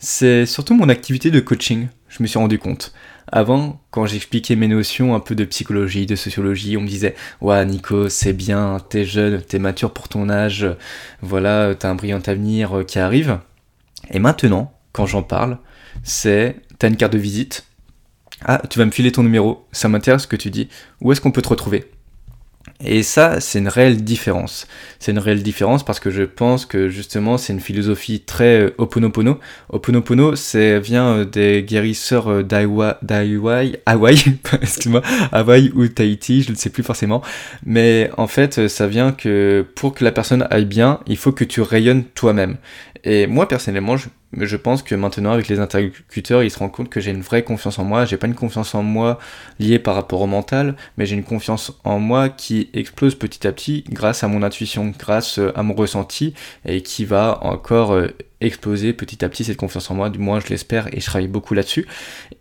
c'est 0.00 0.46
surtout 0.46 0.74
mon 0.74 0.88
activité 0.88 1.30
de 1.30 1.40
coaching, 1.40 1.88
je 2.08 2.22
me 2.22 2.26
suis 2.26 2.38
rendu 2.38 2.58
compte. 2.58 2.94
Avant, 3.30 3.80
quand 3.90 4.06
j'expliquais 4.06 4.56
mes 4.56 4.66
notions 4.66 5.14
un 5.14 5.20
peu 5.20 5.34
de 5.34 5.44
psychologie, 5.44 6.06
de 6.06 6.16
sociologie, 6.16 6.78
on 6.78 6.80
me 6.80 6.88
disait 6.88 7.14
Ouais, 7.42 7.64
Nico, 7.66 8.08
c'est 8.08 8.32
bien, 8.32 8.78
t'es 8.88 9.04
jeune, 9.04 9.42
t'es 9.42 9.58
mature 9.58 9.92
pour 9.92 10.08
ton 10.08 10.30
âge, 10.30 10.66
voilà, 11.20 11.74
t'as 11.74 11.90
un 11.90 11.94
brillant 11.94 12.22
avenir 12.26 12.78
euh, 12.78 12.82
qui 12.82 12.98
arrive. 12.98 13.38
Et 14.10 14.18
maintenant, 14.18 14.72
quand 14.92 15.04
j'en 15.04 15.22
parle, 15.22 15.58
c'est 16.02 16.56
t'as 16.78 16.88
une 16.88 16.96
carte 16.96 17.12
de 17.12 17.18
visite. 17.18 17.66
Ah, 18.44 18.62
tu 18.70 18.78
vas 18.78 18.86
me 18.86 18.90
filer 18.90 19.12
ton 19.12 19.22
numéro, 19.22 19.66
ça 19.70 19.88
m'intéresse 19.88 20.22
ce 20.22 20.26
que 20.26 20.36
tu 20.36 20.50
dis. 20.50 20.68
Où 21.02 21.12
est-ce 21.12 21.20
qu'on 21.20 21.30
peut 21.30 21.42
te 21.42 21.48
retrouver? 21.50 21.90
Et 22.82 23.02
ça, 23.02 23.40
c'est 23.40 23.58
une 23.58 23.68
réelle 23.68 24.02
différence. 24.02 24.66
C'est 24.98 25.12
une 25.12 25.18
réelle 25.18 25.42
différence 25.42 25.84
parce 25.84 26.00
que 26.00 26.10
je 26.10 26.22
pense 26.22 26.64
que 26.64 26.88
justement, 26.88 27.36
c'est 27.36 27.52
une 27.52 27.60
philosophie 27.60 28.20
très 28.20 28.60
euh, 28.60 28.74
Oponopono. 28.78 29.38
Oponopono, 29.68 30.34
c'est 30.34 30.80
vient 30.80 31.08
euh, 31.08 31.24
des 31.24 31.62
guérisseurs 31.62 32.28
euh, 32.28 32.42
d'Hawaï, 32.42 33.78
Hawaï, 33.84 34.16
excuse-moi, 34.62 35.02
Hawaï 35.30 35.70
ou 35.74 35.86
Tahiti, 35.88 36.42
je 36.42 36.52
ne 36.52 36.56
sais 36.56 36.70
plus 36.70 36.82
forcément. 36.82 37.22
Mais 37.66 38.10
en 38.16 38.26
fait, 38.26 38.68
ça 38.68 38.86
vient 38.86 39.12
que 39.12 39.66
pour 39.74 39.94
que 39.94 40.02
la 40.02 40.12
personne 40.12 40.46
aille 40.50 40.64
bien, 40.64 41.00
il 41.06 41.18
faut 41.18 41.32
que 41.32 41.44
tu 41.44 41.60
rayonnes 41.60 42.04
toi-même. 42.14 42.56
Et 43.04 43.26
moi, 43.26 43.46
personnellement, 43.46 43.96
je, 43.96 44.08
je 44.36 44.56
pense 44.56 44.82
que 44.82 44.94
maintenant, 44.94 45.32
avec 45.32 45.48
les 45.48 45.58
interlocuteurs, 45.58 46.42
ils 46.42 46.50
se 46.50 46.58
rendent 46.58 46.72
compte 46.72 46.88
que 46.88 47.00
j'ai 47.00 47.10
une 47.10 47.22
vraie 47.22 47.42
confiance 47.42 47.78
en 47.78 47.84
moi. 47.84 48.04
J'ai 48.04 48.16
pas 48.16 48.26
une 48.26 48.34
confiance 48.34 48.74
en 48.74 48.82
moi 48.82 49.18
liée 49.58 49.78
par 49.78 49.94
rapport 49.94 50.20
au 50.20 50.26
mental, 50.26 50.76
mais 50.96 51.06
j'ai 51.06 51.16
une 51.16 51.24
confiance 51.24 51.72
en 51.84 51.98
moi 51.98 52.28
qui 52.28 52.70
explose 52.72 53.14
petit 53.16 53.46
à 53.46 53.52
petit 53.52 53.84
grâce 53.90 54.22
à 54.22 54.28
mon 54.28 54.42
intuition, 54.42 54.92
grâce 54.98 55.40
à 55.54 55.62
mon 55.62 55.74
ressenti, 55.74 56.34
et 56.64 56.82
qui 56.82 57.04
va 57.04 57.38
encore 57.42 57.92
euh, 57.92 58.08
exploser 58.40 58.92
petit 58.92 59.24
à 59.24 59.28
petit 59.28 59.44
cette 59.44 59.56
confiance 59.56 59.90
en 59.90 59.94
moi, 59.94 60.10
du 60.10 60.18
moins 60.18 60.40
je 60.40 60.48
l'espère 60.48 60.92
et 60.94 61.00
je 61.00 61.06
travaille 61.06 61.28
beaucoup 61.28 61.54
là-dessus. 61.54 61.86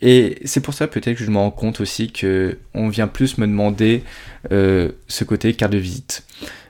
Et 0.01 0.37
c'est 0.45 0.61
pour 0.61 0.73
ça 0.73 0.87
peut-être 0.87 1.17
que 1.17 1.23
je 1.23 1.31
me 1.31 1.37
rends 1.37 1.51
compte 1.51 1.81
aussi 1.81 2.11
que 2.11 2.57
on 2.73 2.89
vient 2.89 3.07
plus 3.07 3.37
me 3.37 3.47
demander 3.47 4.03
euh, 4.51 4.91
ce 5.07 5.23
côté 5.23 5.53
carte 5.53 5.73
de 5.73 5.77
visite. 5.77 6.23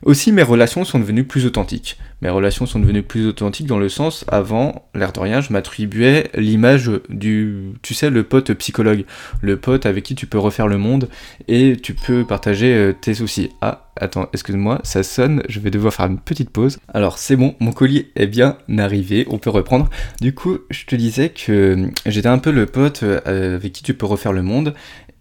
Aussi 0.03 0.31
mes 0.31 0.43
relations 0.43 0.83
sont 0.83 0.99
devenues 0.99 1.23
plus 1.23 1.45
authentiques. 1.45 1.97
Mes 2.21 2.29
relations 2.29 2.65
sont 2.65 2.79
devenues 2.79 3.03
plus 3.03 3.27
authentiques 3.27 3.67
dans 3.67 3.79
le 3.79 3.89
sens 3.89 4.25
avant, 4.27 4.89
l'air 4.93 5.13
de 5.13 5.19
rien, 5.19 5.41
je 5.41 5.53
m'attribuais 5.53 6.29
l'image 6.35 6.91
du, 7.09 7.73
tu 7.81 7.93
sais, 7.93 8.09
le 8.09 8.23
pote 8.23 8.53
psychologue, 8.53 9.05
le 9.41 9.57
pote 9.57 9.85
avec 9.85 10.03
qui 10.03 10.15
tu 10.15 10.27
peux 10.27 10.39
refaire 10.39 10.67
le 10.67 10.77
monde 10.77 11.09
et 11.47 11.77
tu 11.81 11.93
peux 11.93 12.25
partager 12.25 12.73
euh, 12.73 12.93
tes 12.93 13.13
soucis. 13.13 13.51
Ah, 13.61 13.89
Attends, 14.01 14.29
excuse-moi, 14.31 14.79
ça 14.83 15.03
sonne, 15.03 15.43
je 15.49 15.59
vais 15.59 15.71
devoir 15.71 15.93
faire 15.93 16.05
une 16.05 16.19
petite 16.19 16.51
pause. 16.51 16.79
Alors 16.93 17.17
c'est 17.17 17.35
bon, 17.35 17.55
mon 17.59 17.73
colis 17.73 18.07
est 18.15 18.27
bien 18.27 18.57
arrivé, 18.77 19.27
on 19.29 19.39
peut 19.39 19.49
reprendre. 19.49 19.89
Du 20.21 20.33
coup, 20.33 20.59
je 20.69 20.85
te 20.85 20.95
disais 20.95 21.29
que 21.29 21.51
euh, 21.51 21.87
j'étais 22.05 22.29
un 22.29 22.37
peu 22.37 22.51
le 22.51 22.65
pote 22.65 23.03
euh, 23.03 23.55
avec 23.57 23.73
qui 23.73 23.83
tu 23.83 23.93
peux 23.93 24.05
refaire 24.05 24.31
le 24.31 24.41
monde 24.41 24.73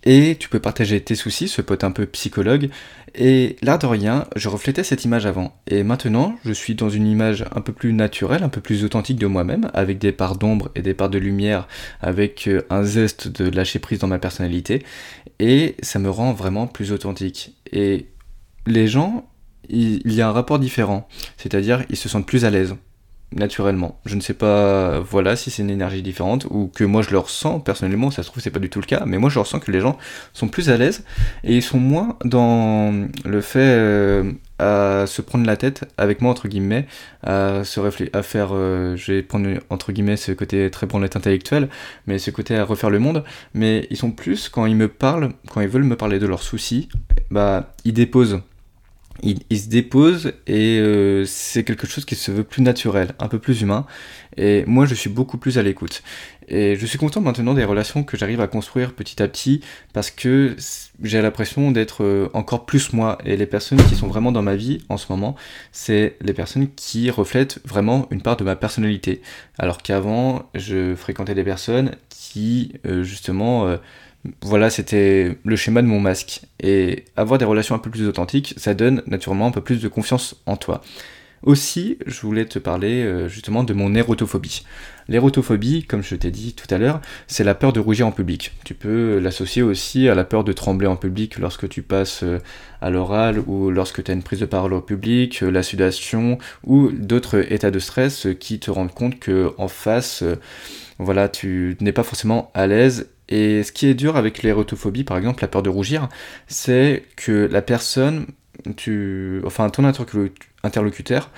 et 0.04 0.36
tu 0.38 0.48
peux 0.48 0.60
partager 0.60 1.00
tes 1.00 1.16
soucis, 1.16 1.48
ce 1.48 1.60
pote 1.60 1.82
un 1.82 1.90
peu 1.90 2.06
psychologue. 2.06 2.70
Et 3.14 3.56
là 3.62 3.78
de 3.78 3.86
rien, 3.86 4.26
je 4.36 4.48
reflétais 4.48 4.84
cette 4.84 5.04
image 5.04 5.26
avant. 5.26 5.56
Et 5.66 5.82
maintenant, 5.82 6.36
je 6.44 6.52
suis 6.52 6.74
dans 6.74 6.90
une 6.90 7.06
image 7.06 7.44
un 7.54 7.60
peu 7.60 7.72
plus 7.72 7.92
naturelle, 7.92 8.42
un 8.42 8.48
peu 8.48 8.60
plus 8.60 8.84
authentique 8.84 9.18
de 9.18 9.26
moi-même, 9.26 9.70
avec 9.74 9.98
des 9.98 10.12
parts 10.12 10.36
d'ombre 10.36 10.70
et 10.74 10.82
des 10.82 10.94
parts 10.94 11.10
de 11.10 11.18
lumière, 11.18 11.68
avec 12.00 12.46
euh, 12.48 12.62
un 12.70 12.82
zeste 12.82 13.28
de 13.28 13.48
lâcher 13.48 13.78
prise 13.78 14.00
dans 14.00 14.06
ma 14.06 14.18
personnalité. 14.18 14.82
Et 15.38 15.76
ça 15.82 15.98
me 15.98 16.10
rend 16.10 16.32
vraiment 16.32 16.66
plus 16.66 16.92
authentique. 16.92 17.56
Et 17.72 18.06
les 18.66 18.86
gens, 18.86 19.28
il, 19.68 20.12
y 20.12 20.20
a 20.20 20.28
un 20.28 20.32
rapport 20.32 20.58
différent. 20.58 21.08
C'est-à-dire, 21.36 21.84
ils 21.90 21.96
se 21.96 22.08
sentent 22.08 22.26
plus 22.26 22.44
à 22.44 22.50
l'aise, 22.50 22.74
naturellement. 23.32 24.00
Je 24.06 24.16
ne 24.16 24.20
sais 24.20 24.34
pas, 24.34 25.00
voilà, 25.00 25.36
si 25.36 25.50
c'est 25.50 25.62
une 25.62 25.70
énergie 25.70 26.02
différente 26.02 26.46
ou 26.50 26.70
que 26.74 26.84
moi 26.84 27.02
je 27.02 27.10
le 27.10 27.18
ressens 27.18 27.60
personnellement, 27.60 28.10
ça 28.10 28.22
se 28.22 28.28
trouve 28.28 28.42
c'est 28.42 28.50
pas 28.50 28.58
du 28.58 28.70
tout 28.70 28.80
le 28.80 28.86
cas, 28.86 29.02
mais 29.06 29.18
moi 29.18 29.28
je 29.30 29.38
ressens 29.38 29.60
que 29.60 29.70
les 29.70 29.80
gens 29.80 29.98
sont 30.32 30.48
plus 30.48 30.70
à 30.70 30.76
l'aise 30.76 31.04
et 31.44 31.56
ils 31.56 31.62
sont 31.62 31.78
moins 31.78 32.16
dans 32.24 33.06
le 33.24 33.40
fait 33.40 33.58
euh, 33.60 34.32
à 34.58 35.04
se 35.06 35.20
prendre 35.20 35.46
la 35.46 35.56
tête 35.56 35.84
avec 35.98 36.22
moi 36.22 36.30
entre 36.30 36.48
guillemets, 36.48 36.86
à 37.22 37.64
se 37.64 37.80
à 38.16 38.22
faire, 38.22 38.50
euh, 38.52 38.96
je 38.96 39.12
vais 39.12 39.22
prendre 39.22 39.48
entre 39.68 39.92
guillemets 39.92 40.16
ce 40.16 40.32
côté 40.32 40.70
très 40.70 40.86
branlette 40.86 41.16
intellectuel, 41.16 41.68
mais 42.06 42.18
ce 42.18 42.30
côté 42.30 42.56
à 42.56 42.64
refaire 42.64 42.90
le 42.90 42.98
monde, 42.98 43.24
mais 43.52 43.86
ils 43.90 43.96
sont 43.96 44.10
plus 44.10 44.48
quand 44.48 44.64
ils 44.66 44.76
me 44.76 44.88
parlent, 44.88 45.32
quand 45.50 45.60
ils 45.60 45.68
veulent 45.68 45.84
me 45.84 45.96
parler 45.96 46.18
de 46.18 46.26
leurs 46.26 46.42
soucis, 46.42 46.88
bah 47.30 47.74
ils 47.84 47.92
déposent 47.92 48.40
il, 49.22 49.58
se 49.58 49.68
dépose 49.68 50.32
et 50.46 50.78
euh, 50.78 51.24
c'est 51.26 51.64
quelque 51.64 51.86
chose 51.86 52.04
qui 52.04 52.14
se 52.14 52.30
veut 52.30 52.44
plus 52.44 52.62
naturel, 52.62 53.14
un 53.18 53.28
peu 53.28 53.38
plus 53.38 53.62
humain. 53.62 53.86
Et 54.36 54.64
moi, 54.66 54.86
je 54.86 54.94
suis 54.94 55.10
beaucoup 55.10 55.38
plus 55.38 55.58
à 55.58 55.62
l'écoute. 55.62 56.02
Et 56.46 56.76
je 56.76 56.86
suis 56.86 56.98
content 56.98 57.20
maintenant 57.20 57.54
des 57.54 57.64
relations 57.64 58.04
que 58.04 58.16
j'arrive 58.16 58.40
à 58.40 58.46
construire 58.46 58.94
petit 58.94 59.22
à 59.22 59.28
petit 59.28 59.60
parce 59.92 60.10
que 60.10 60.56
j'ai 61.02 61.20
l'impression 61.20 61.72
d'être 61.72 62.04
euh, 62.04 62.28
encore 62.32 62.64
plus 62.64 62.92
moi. 62.92 63.18
Et 63.24 63.36
les 63.36 63.46
personnes 63.46 63.82
qui 63.82 63.96
sont 63.96 64.06
vraiment 64.06 64.32
dans 64.32 64.42
ma 64.42 64.56
vie 64.56 64.78
en 64.88 64.96
ce 64.96 65.06
moment, 65.10 65.34
c'est 65.72 66.16
les 66.20 66.32
personnes 66.32 66.68
qui 66.74 67.10
reflètent 67.10 67.60
vraiment 67.64 68.06
une 68.10 68.22
part 68.22 68.36
de 68.36 68.44
ma 68.44 68.56
personnalité. 68.56 69.20
Alors 69.58 69.82
qu'avant, 69.82 70.48
je 70.54 70.94
fréquentais 70.94 71.34
des 71.34 71.44
personnes 71.44 71.92
qui, 72.08 72.72
euh, 72.86 73.02
justement, 73.02 73.76
Voilà, 74.42 74.68
c'était 74.68 75.38
le 75.44 75.56
schéma 75.56 75.82
de 75.82 75.86
mon 75.86 76.00
masque. 76.00 76.42
Et 76.60 77.04
avoir 77.16 77.38
des 77.38 77.44
relations 77.44 77.74
un 77.74 77.78
peu 77.78 77.90
plus 77.90 78.06
authentiques, 78.06 78.54
ça 78.56 78.74
donne 78.74 79.02
naturellement 79.06 79.46
un 79.46 79.50
peu 79.52 79.60
plus 79.60 79.80
de 79.80 79.88
confiance 79.88 80.36
en 80.46 80.56
toi. 80.56 80.82
Aussi, 81.44 81.98
je 82.04 82.20
voulais 82.22 82.46
te 82.46 82.58
parler 82.58 83.04
euh, 83.04 83.28
justement 83.28 83.62
de 83.62 83.72
mon 83.72 83.94
érotophobie. 83.94 84.64
L'érotophobie, 85.06 85.84
comme 85.84 86.02
je 86.02 86.16
t'ai 86.16 86.32
dit 86.32 86.52
tout 86.54 86.66
à 86.74 86.78
l'heure, 86.78 87.00
c'est 87.28 87.44
la 87.44 87.54
peur 87.54 87.72
de 87.72 87.78
rougir 87.78 88.08
en 88.08 88.10
public. 88.10 88.52
Tu 88.64 88.74
peux 88.74 89.18
l'associer 89.20 89.62
aussi 89.62 90.08
à 90.08 90.16
la 90.16 90.24
peur 90.24 90.42
de 90.42 90.52
trembler 90.52 90.88
en 90.88 90.96
public 90.96 91.38
lorsque 91.38 91.68
tu 91.68 91.82
passes 91.82 92.24
euh, 92.24 92.40
à 92.80 92.90
l'oral 92.90 93.38
ou 93.46 93.70
lorsque 93.70 94.02
tu 94.02 94.10
as 94.10 94.14
une 94.14 94.24
prise 94.24 94.40
de 94.40 94.46
parole 94.46 94.72
au 94.72 94.80
public, 94.80 95.44
euh, 95.44 95.50
la 95.50 95.62
sudation 95.62 96.38
ou 96.64 96.90
d'autres 96.90 97.52
états 97.52 97.70
de 97.70 97.78
stress 97.78 98.26
qui 98.40 98.58
te 98.58 98.72
rendent 98.72 98.94
compte 98.94 99.20
que 99.20 99.52
en 99.58 99.68
face, 99.68 100.24
voilà, 100.98 101.28
tu 101.28 101.76
n'es 101.80 101.92
pas 101.92 102.02
forcément 102.02 102.50
à 102.54 102.66
l'aise 102.66 103.08
et 103.28 103.62
ce 103.62 103.72
qui 103.72 103.86
est 103.86 103.94
dur 103.94 104.16
avec 104.16 104.42
l'érotophobie, 104.42 105.04
par 105.04 105.16
exemple, 105.18 105.42
la 105.42 105.48
peur 105.48 105.62
de 105.62 105.68
rougir, 105.68 106.08
c'est 106.46 107.04
que 107.16 107.48
la 107.50 107.62
personne, 107.62 108.26
tu, 108.76 109.40
enfin 109.44 109.68
ton 109.70 109.84
interlocuteur, 109.84 111.30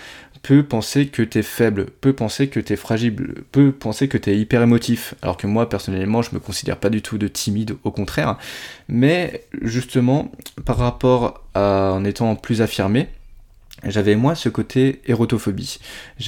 peut 0.42 0.62
penser 0.62 1.08
que 1.08 1.22
tu 1.22 1.38
es 1.38 1.42
faible, 1.42 1.86
peut 2.00 2.12
penser 2.12 2.48
que 2.48 2.60
tu 2.60 2.72
es 2.72 2.76
fragile, 2.76 3.34
peut 3.52 3.72
penser 3.72 4.08
que 4.08 4.16
tu 4.16 4.30
es 4.30 4.38
hyper 4.38 4.62
émotif. 4.62 5.14
Alors 5.22 5.36
que 5.36 5.46
moi, 5.46 5.68
personnellement, 5.68 6.22
je 6.22 6.34
me 6.34 6.40
considère 6.40 6.78
pas 6.78 6.90
du 6.90 7.02
tout 7.02 7.18
de 7.18 7.28
timide, 7.28 7.76
au 7.84 7.90
contraire. 7.90 8.38
Mais 8.88 9.44
justement, 9.60 10.30
par 10.64 10.78
rapport 10.78 11.44
à 11.54 11.92
en 11.92 12.04
étant 12.04 12.36
plus 12.36 12.62
affirmé, 12.62 13.08
j'avais 13.84 14.16
moi 14.16 14.34
ce 14.34 14.48
côté 14.48 15.00
érotophobie. 15.06 15.78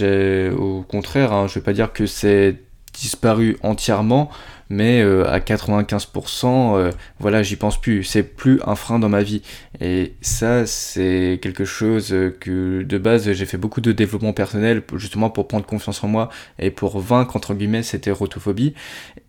Au 0.00 0.82
contraire, 0.82 1.32
hein, 1.32 1.46
je 1.48 1.54
vais 1.54 1.64
pas 1.64 1.72
dire 1.72 1.92
que 1.92 2.06
c'est 2.06 2.56
disparu 2.92 3.56
entièrement, 3.62 4.30
mais 4.68 5.02
euh, 5.02 5.28
à 5.30 5.38
95%, 5.38 6.76
euh, 6.76 6.90
voilà, 7.18 7.42
j'y 7.42 7.56
pense 7.56 7.80
plus. 7.80 8.04
C'est 8.04 8.22
plus 8.22 8.60
un 8.64 8.74
frein 8.74 8.98
dans 8.98 9.08
ma 9.08 9.22
vie. 9.22 9.42
Et 9.80 10.14
ça, 10.22 10.66
c'est 10.66 11.38
quelque 11.42 11.64
chose 11.64 12.14
que 12.40 12.82
de 12.82 12.98
base, 12.98 13.30
j'ai 13.32 13.46
fait 13.46 13.58
beaucoup 13.58 13.80
de 13.80 13.92
développement 13.92 14.32
personnel, 14.32 14.82
justement 14.96 15.30
pour 15.30 15.48
prendre 15.48 15.66
confiance 15.66 16.02
en 16.04 16.08
moi 16.08 16.30
et 16.58 16.70
pour 16.70 17.00
vaincre, 17.00 17.36
entre 17.36 17.54
guillemets, 17.54 17.82
cette 17.82 18.06
érotophobie. 18.06 18.74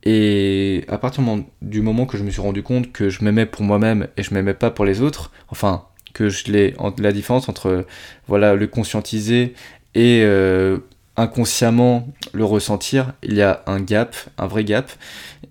Et 0.04 0.86
à 0.88 0.97
partir 0.97 1.23
du 1.62 1.82
moment 1.82 2.06
que 2.06 2.17
je 2.17 2.23
me 2.23 2.32
suis 2.32 2.41
rendu 2.41 2.63
compte 2.63 2.91
que 2.91 3.10
je 3.10 3.23
m'aimais 3.23 3.45
pour 3.45 3.63
moi-même 3.63 4.08
et 4.17 4.23
je 4.23 4.34
m'aimais 4.34 4.54
pas 4.54 4.71
pour 4.71 4.86
les 4.86 5.02
autres, 5.02 5.32
enfin, 5.49 5.86
que 6.13 6.30
je 6.30 6.52
l'ai, 6.52 6.73
la 6.99 7.12
différence 7.12 7.49
entre, 7.49 7.86
voilà, 8.28 8.56
le 8.56 8.67
conscientiser 8.67 9.54
et 9.95 10.21
euh, 10.23 10.80
inconsciemment 11.15 12.08
le 12.32 12.43
ressentir, 12.45 13.13
il 13.21 13.36
y 13.36 13.41
a 13.41 13.63
un 13.67 13.80
gap, 13.80 14.15
un 14.38 14.47
vrai 14.47 14.63
gap. 14.63 14.91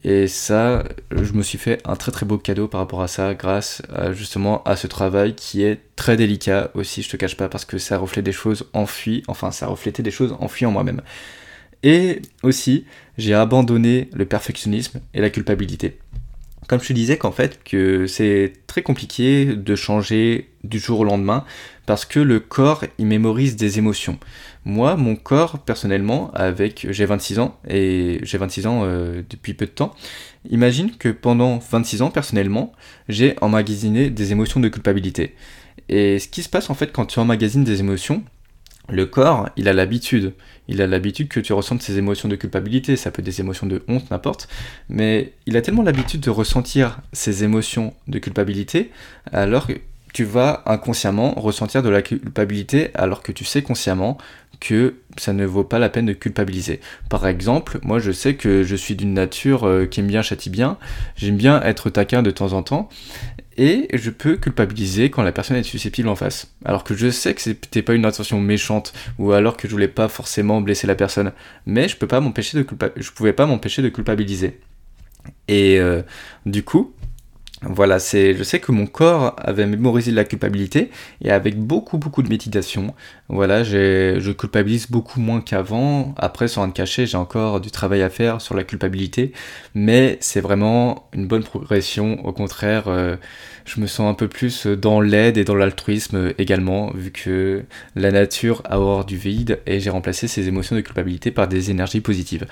Et 0.05 0.27
ça, 0.27 0.83
je 1.13 1.33
me 1.33 1.43
suis 1.43 1.59
fait 1.59 1.81
un 1.85 1.95
très 1.95 2.11
très 2.11 2.27
beau 2.27 2.37
cadeau 2.37 2.67
par 2.67 2.81
rapport 2.81 3.03
à 3.03 3.09
ça, 3.09 3.35
grâce 3.35 3.83
justement 4.13 4.63
à 4.65 4.75
ce 4.75 4.89
travail 4.89 5.35
qui 5.37 5.63
est 5.63 5.81
très 5.95 6.17
délicat 6.17 6.71
aussi, 6.75 7.03
je 7.03 7.11
te 7.11 7.17
cache 7.17 7.37
pas, 7.37 7.49
parce 7.49 7.65
que 7.65 7.79
ça 7.79 7.99
reflète 7.99 8.25
des 8.25 8.33
choses 8.33 8.69
enfuies, 8.73 9.23
enfin 9.29 9.53
ça 9.53 9.69
reflétait 9.69 10.03
des 10.03 10.11
choses 10.11 10.37
enfuies 10.41 10.67
en 10.67 10.73
moi-même. 10.73 11.03
Et 11.85 12.23
aussi, 12.43 12.85
j'ai 13.17 13.35
abandonné 13.35 14.09
le 14.13 14.25
perfectionnisme 14.27 15.01
et 15.15 15.21
la 15.21 15.31
culpabilité. 15.31 15.99
Comme 16.69 16.81
je 16.81 16.89
te 16.89 16.93
disais 16.93 17.19
qu'en 17.19 17.33
fait, 17.33 17.63
que 17.65 18.07
c'est 18.07 18.53
très 18.67 18.83
compliqué 18.83 19.47
de 19.47 19.75
changer 19.75 20.51
du 20.65 20.79
jour 20.79 21.01
au 21.01 21.05
lendemain, 21.05 21.45
parce 21.87 22.05
que 22.05 22.21
le 22.21 22.39
corps, 22.39 22.85
il 22.99 23.07
mémorise 23.07 23.57
des 23.57 23.79
émotions. 23.79 24.19
Moi, 24.65 24.97
mon 24.97 25.17
corps, 25.17 25.59
personnellement, 25.59 26.31
avec 26.35 26.87
j'ai 26.89 27.05
26 27.05 27.41
ans 27.41 27.59
et 27.69 28.21
j'ai 28.23 28.39
26 28.39 28.67
ans 28.67 28.83
euh, 28.85 29.23
depuis 29.29 29.55
peu 29.55 29.67
de 29.67 29.73
temps, 29.73 29.93
imagine 30.49 30.93
que 30.97 31.09
pendant 31.09 31.59
26 31.59 32.03
ans, 32.03 32.11
personnellement, 32.11 32.73
j'ai 33.09 33.35
emmagasiné 33.41 34.11
des 34.11 34.31
émotions 34.31 34.61
de 34.61 34.69
culpabilité. 34.69 35.35
Et 35.89 36.21
ce 36.21 36.29
qui 36.29 36.43
se 36.43 36.49
passe 36.49 36.71
en 36.71 36.75
fait 36.75 36.93
quand 36.93 37.07
tu 37.07 37.19
emmagasines 37.19 37.65
des 37.65 37.81
émotions, 37.81 38.23
le 38.89 39.07
corps, 39.07 39.49
il 39.57 39.69
a 39.69 39.73
l'habitude. 39.73 40.35
Il 40.69 40.81
a 40.81 40.87
l'habitude 40.87 41.29
que 41.29 41.41
tu 41.41 41.53
ressentes 41.53 41.83
ces 41.83 41.99
émotions 41.99 42.29
de 42.29 42.37
culpabilité, 42.37 42.97
ça 42.97 43.11
peut 43.11 43.21
être 43.21 43.27
des 43.27 43.41
émotions 43.41 43.67
de 43.67 43.83
honte, 43.89 44.11
n'importe, 44.11 44.49
mais 44.89 45.33
il 45.47 45.57
a 45.57 45.63
tellement 45.63 45.83
l'habitude 45.83 46.21
de 46.21 46.31
ressentir 46.31 47.01
ces 47.13 47.45
émotions 47.45 47.95
de 48.09 48.19
culpabilité, 48.19 48.91
alors 49.33 49.67
que 49.67 49.75
tu 50.13 50.25
vas 50.25 50.63
inconsciemment 50.67 51.33
ressentir 51.37 51.83
de 51.83 51.89
la 51.89 52.03
culpabilité 52.03 52.91
alors 52.95 53.23
que 53.23 53.33
tu 53.33 53.45
sais 53.45 53.63
consciemment 53.63 54.19
que 54.61 54.95
ça 55.17 55.33
ne 55.33 55.45
vaut 55.45 55.65
pas 55.65 55.79
la 55.79 55.89
peine 55.89 56.07
de 56.07 56.13
culpabiliser. 56.13 56.81
Par 57.09 57.27
exemple, 57.27 57.79
moi 57.83 57.99
je 57.99 58.13
sais 58.13 58.35
que 58.35 58.63
je 58.63 58.77
suis 58.77 58.95
d'une 58.95 59.15
nature 59.15 59.67
euh, 59.67 59.87
qui 59.87 60.01
aime 60.01 60.07
bien 60.07 60.23
châtie 60.23 60.51
bien, 60.51 60.79
j'aime 61.17 61.37
bien 61.37 61.61
être 61.63 61.91
taquin 61.91 62.23
de 62.23 62.31
temps 62.31 62.53
en 62.53 62.63
temps, 62.63 62.89
et 63.63 63.89
je 63.93 64.11
peux 64.11 64.37
culpabiliser 64.37 65.09
quand 65.09 65.23
la 65.23 65.31
personne 65.31 65.57
est 65.57 65.63
susceptible 65.63 66.09
en 66.09 66.17
face. 66.17 66.53
Alors 66.65 66.83
que 66.83 66.97
je 66.97 67.11
sais 67.11 67.33
que 67.33 67.41
c'était 67.41 67.83
pas 67.83 67.95
une 67.95 68.05
intention 68.05 68.41
méchante, 68.41 68.93
ou 69.21 69.31
alors 69.31 69.57
que 69.57 69.69
je 69.69 69.73
voulais 69.73 69.87
pas 69.87 70.09
forcément 70.09 70.61
blesser 70.61 70.89
la 70.89 70.97
personne, 70.97 71.31
mais 71.65 71.87
je 71.87 71.97
peux 71.97 72.09
pas 72.09 72.19
m'empêcher 72.19 72.59
de 72.59 72.67
je 72.97 73.11
pouvais 73.13 73.33
pas 73.33 73.47
m'empêcher 73.47 73.81
de 73.81 73.89
culpabiliser. 73.89 74.59
Et 75.47 75.79
euh, 75.79 76.03
du 76.45 76.65
coup, 76.65 76.93
voilà, 77.65 78.01
c'est, 78.01 78.35
je 78.35 78.43
sais 78.43 78.59
que 78.59 78.73
mon 78.73 78.87
corps 78.87 79.37
avait 79.39 79.67
mémorisé 79.67 80.11
la 80.11 80.25
culpabilité 80.25 80.91
et 81.21 81.31
avec 81.31 81.59
beaucoup 81.59 81.97
beaucoup 81.97 82.23
de 82.23 82.29
méditation, 82.29 82.95
voilà, 83.29 83.63
je 83.63 84.33
culpabilise 84.33 84.91
beaucoup 84.91 85.21
moins 85.21 85.41
qu'avant. 85.41 86.15
Après, 86.19 86.49
sans 86.49 86.63
rien 86.65 86.73
cacher, 86.73 87.07
j'ai 87.07 87.17
encore 87.17 87.61
du 87.61 87.71
travail 87.71 88.03
à 88.03 88.11
faire 88.11 88.41
sur 88.41 88.57
la 88.57 88.65
culpabilité, 88.65 89.33
mais 89.75 90.19
c'est 90.21 90.41
vraiment 90.41 91.09
une 91.13 91.29
bonne 91.29 91.45
progression. 91.45 92.25
Au 92.27 92.33
contraire, 92.33 92.89
euh, 92.89 93.17
je 93.65 93.81
me 93.81 93.87
sens 93.87 94.11
un 94.11 94.15
peu 94.15 94.29
plus 94.29 94.67
dans 94.67 95.01
l'aide 95.01 95.37
et 95.39 95.45
dans 95.45 95.55
l'altruisme 95.55 96.33
également, 96.39 96.91
vu 96.95 97.13
que 97.13 97.63
la 97.95 98.11
nature 98.11 98.63
a 98.65 98.81
horreur 98.81 99.05
du 99.05 99.17
vide 99.17 99.61
et 99.67 99.79
j'ai 99.79 99.91
remplacé 99.91 100.27
ces 100.27 100.49
émotions 100.49 100.75
de 100.75 100.81
culpabilité 100.81 101.31
par 101.31 101.47
des 101.47 101.71
énergies 101.71 102.01
positives. 102.01 102.47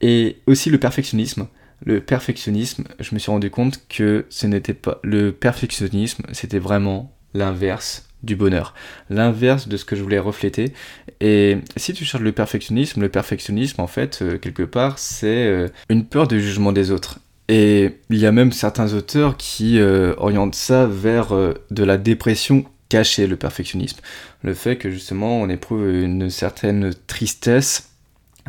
Et 0.00 0.38
aussi 0.46 0.70
le 0.70 0.78
perfectionnisme 0.78 1.46
le 1.84 2.00
perfectionnisme, 2.00 2.84
je 2.98 3.14
me 3.14 3.18
suis 3.18 3.30
rendu 3.30 3.50
compte 3.50 3.80
que 3.88 4.26
ce 4.28 4.46
n'était 4.46 4.74
pas 4.74 5.00
le 5.02 5.32
perfectionnisme, 5.32 6.24
c'était 6.32 6.58
vraiment 6.58 7.14
l'inverse 7.34 8.06
du 8.22 8.36
bonheur, 8.36 8.74
l'inverse 9.08 9.66
de 9.66 9.76
ce 9.76 9.84
que 9.84 9.96
je 9.96 10.02
voulais 10.02 10.18
refléter. 10.18 10.72
Et 11.20 11.58
si 11.76 11.94
tu 11.94 12.04
cherches 12.04 12.22
le 12.22 12.32
perfectionnisme, 12.32 13.00
le 13.00 13.08
perfectionnisme 13.08 13.80
en 13.80 13.86
fait 13.86 14.20
euh, 14.20 14.36
quelque 14.36 14.62
part 14.62 14.98
c'est 14.98 15.46
euh, 15.46 15.68
une 15.88 16.04
peur 16.04 16.28
du 16.28 16.40
jugement 16.42 16.72
des 16.72 16.90
autres. 16.90 17.18
Et 17.48 17.98
il 18.10 18.18
y 18.18 18.26
a 18.26 18.32
même 18.32 18.52
certains 18.52 18.92
auteurs 18.94 19.36
qui 19.36 19.80
euh, 19.80 20.14
orientent 20.18 20.54
ça 20.54 20.86
vers 20.86 21.34
de 21.34 21.84
la 21.84 21.96
dépression 21.96 22.64
cachée, 22.88 23.26
le 23.26 23.36
perfectionnisme. 23.36 24.00
Le 24.42 24.54
fait 24.54 24.76
que 24.76 24.90
justement 24.90 25.40
on 25.40 25.48
éprouve 25.48 25.88
une 25.88 26.30
certaine 26.30 26.92
tristesse 27.06 27.89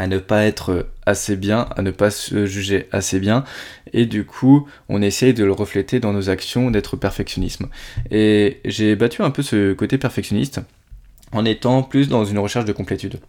à 0.02 0.08
ne 0.08 0.18
pas 0.18 0.46
être 0.46 0.88
assez 1.06 1.36
bien, 1.36 1.68
à 1.76 1.84
ne 1.84 1.92
pas 1.92 2.10
se 2.10 2.48
juger 2.48 2.88
assez 2.92 3.20
bien, 3.20 3.44
et 3.94 4.08
du 4.08 4.26
coup, 4.26 4.68
on 4.90 5.00
essaye 5.00 5.36
de 5.36 5.44
le 5.44 5.52
refléter 5.52 6.00
dans 6.00 6.12
nos 6.12 6.32
actions, 6.32 6.72
d'être 6.72 6.98
perfectionnisme. 6.98 7.68
Et 8.10 8.62
j'ai 8.66 8.96
battu 8.96 9.22
un 9.22 9.30
peu 9.30 9.44
ce 9.44 9.74
côté 9.74 10.00
perfectionniste 10.00 10.60
en 11.32 11.46
étant 11.46 11.84
plus 11.84 12.10
dans 12.10 12.26
une 12.26 12.40
recherche 12.40 12.66
de 12.66 12.74
complétude 12.74 13.20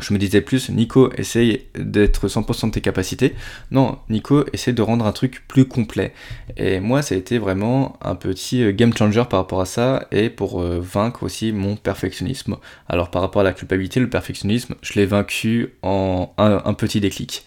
je 0.00 0.12
me 0.12 0.18
disais 0.18 0.40
plus, 0.40 0.70
Nico, 0.70 1.12
essaye 1.16 1.66
d'être 1.78 2.26
100% 2.26 2.66
de 2.66 2.70
tes 2.72 2.80
capacités. 2.80 3.34
Non, 3.70 3.98
Nico, 4.08 4.44
essaie 4.52 4.72
de 4.72 4.82
rendre 4.82 5.06
un 5.06 5.12
truc 5.12 5.46
plus 5.46 5.66
complet. 5.66 6.12
Et 6.56 6.80
moi, 6.80 7.00
ça 7.02 7.14
a 7.14 7.18
été 7.18 7.38
vraiment 7.38 7.96
un 8.02 8.16
petit 8.16 8.62
euh, 8.62 8.72
game 8.72 8.94
changer 8.96 9.22
par 9.30 9.40
rapport 9.40 9.60
à 9.60 9.66
ça 9.66 10.08
et 10.10 10.30
pour 10.30 10.60
euh, 10.60 10.80
vaincre 10.80 11.22
aussi 11.22 11.52
mon 11.52 11.76
perfectionnisme. 11.76 12.56
Alors, 12.88 13.10
par 13.10 13.22
rapport 13.22 13.42
à 13.42 13.44
la 13.44 13.52
culpabilité, 13.52 14.00
le 14.00 14.10
perfectionnisme, 14.10 14.74
je 14.82 14.94
l'ai 14.94 15.06
vaincu 15.06 15.74
en 15.82 16.32
un, 16.38 16.74
petit 16.74 17.00
déclic. 17.00 17.44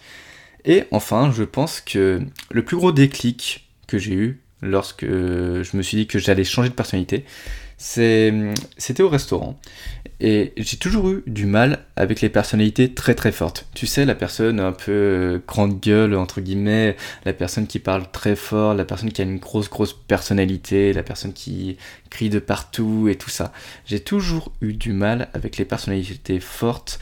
Et 0.64 0.84
enfin, 0.90 1.30
je 1.30 1.44
pense 1.44 1.80
que 1.82 2.22
le 2.50 2.64
plus 2.64 2.78
gros 2.78 2.92
déclic 2.92 3.68
que 3.86 3.98
j'ai 3.98 4.14
eu 4.14 4.40
lorsque 4.62 5.06
je 5.06 5.76
me 5.76 5.82
suis 5.82 5.96
dit 5.98 6.06
que 6.06 6.18
j'allais 6.18 6.44
changer 6.44 6.70
de 6.70 6.74
personnalité, 6.74 7.24
c'était 7.76 9.02
au 9.02 9.08
restaurant. 9.08 9.58
Et 10.20 10.52
j'ai 10.56 10.76
toujours 10.78 11.10
eu 11.10 11.22
du 11.28 11.46
mal 11.46 11.84
avec 11.94 12.20
les 12.20 12.28
personnalités 12.28 12.92
très 12.92 13.14
très 13.14 13.30
fortes. 13.30 13.66
Tu 13.74 13.86
sais, 13.86 14.04
la 14.04 14.16
personne 14.16 14.58
un 14.58 14.72
peu 14.72 14.90
euh, 14.90 15.38
grande 15.46 15.78
gueule, 15.78 16.14
entre 16.14 16.40
guillemets, 16.40 16.96
la 17.24 17.32
personne 17.32 17.68
qui 17.68 17.78
parle 17.78 18.10
très 18.10 18.34
fort, 18.34 18.74
la 18.74 18.84
personne 18.84 19.12
qui 19.12 19.20
a 19.20 19.24
une 19.24 19.38
grosse 19.38 19.70
grosse 19.70 19.92
personnalité, 19.92 20.92
la 20.92 21.04
personne 21.04 21.32
qui 21.32 21.76
crie 22.10 22.30
de 22.30 22.38
partout 22.38 23.08
et 23.08 23.16
tout 23.16 23.30
ça. 23.30 23.52
J'ai 23.86 24.00
toujours 24.00 24.52
eu 24.60 24.72
du 24.72 24.92
mal 24.92 25.28
avec 25.34 25.56
les 25.56 25.64
personnalités 25.64 26.40
fortes 26.40 26.98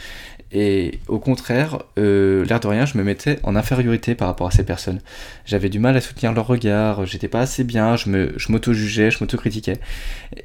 Et 0.53 1.01
au 1.09 1.19
contraire, 1.19 1.83
euh, 1.99 2.45
l'air 2.45 2.61
de 2.61 2.69
rien, 2.69 2.87
je 2.87 2.97
me 2.97 3.03
mettais 3.03 3.41
en 3.43 3.57
infériorité 3.57 4.15
par 4.15 4.29
rapport 4.29 4.47
à 4.47 4.53
ces 4.53 4.65
personnes. 4.65 5.01
J'avais 5.45 5.69
du 5.69 5.81
mal 5.81 5.97
à 5.97 6.01
soutenir 6.01 6.33
leur 6.33 6.47
regard, 6.47 7.05
j'étais 7.05 7.27
pas 7.29 7.41
assez 7.41 7.65
bien, 7.65 7.97
je 7.97 8.09
m'auto-jugeais, 8.51 9.11
je 9.11 9.19
m'auto-critiquais. 9.21 9.79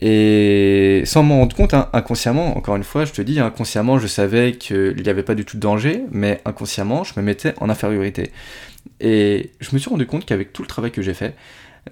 Et 0.01 1.03
sans 1.05 1.21
m'en 1.23 1.39
rendre 1.39 1.55
compte, 1.55 1.73
hein, 1.75 1.89
inconsciemment, 1.93 2.57
encore 2.57 2.75
une 2.75 2.83
fois, 2.83 3.05
je 3.05 3.11
te 3.11 3.21
dis, 3.21 3.39
inconsciemment, 3.39 3.99
je 3.99 4.07
savais 4.07 4.53
qu'il 4.53 4.95
n'y 5.01 5.09
avait 5.09 5.23
pas 5.23 5.35
du 5.35 5.45
tout 5.45 5.57
de 5.57 5.61
danger, 5.61 6.03
mais 6.11 6.41
inconsciemment, 6.45 7.03
je 7.03 7.13
me 7.17 7.21
mettais 7.23 7.53
en 7.59 7.69
infériorité. 7.69 8.31
Et 8.99 9.51
je 9.59 9.69
me 9.73 9.79
suis 9.79 9.89
rendu 9.89 10.07
compte 10.07 10.25
qu'avec 10.25 10.51
tout 10.51 10.63
le 10.63 10.67
travail 10.67 10.91
que 10.91 11.03
j'ai 11.03 11.13
fait, 11.13 11.35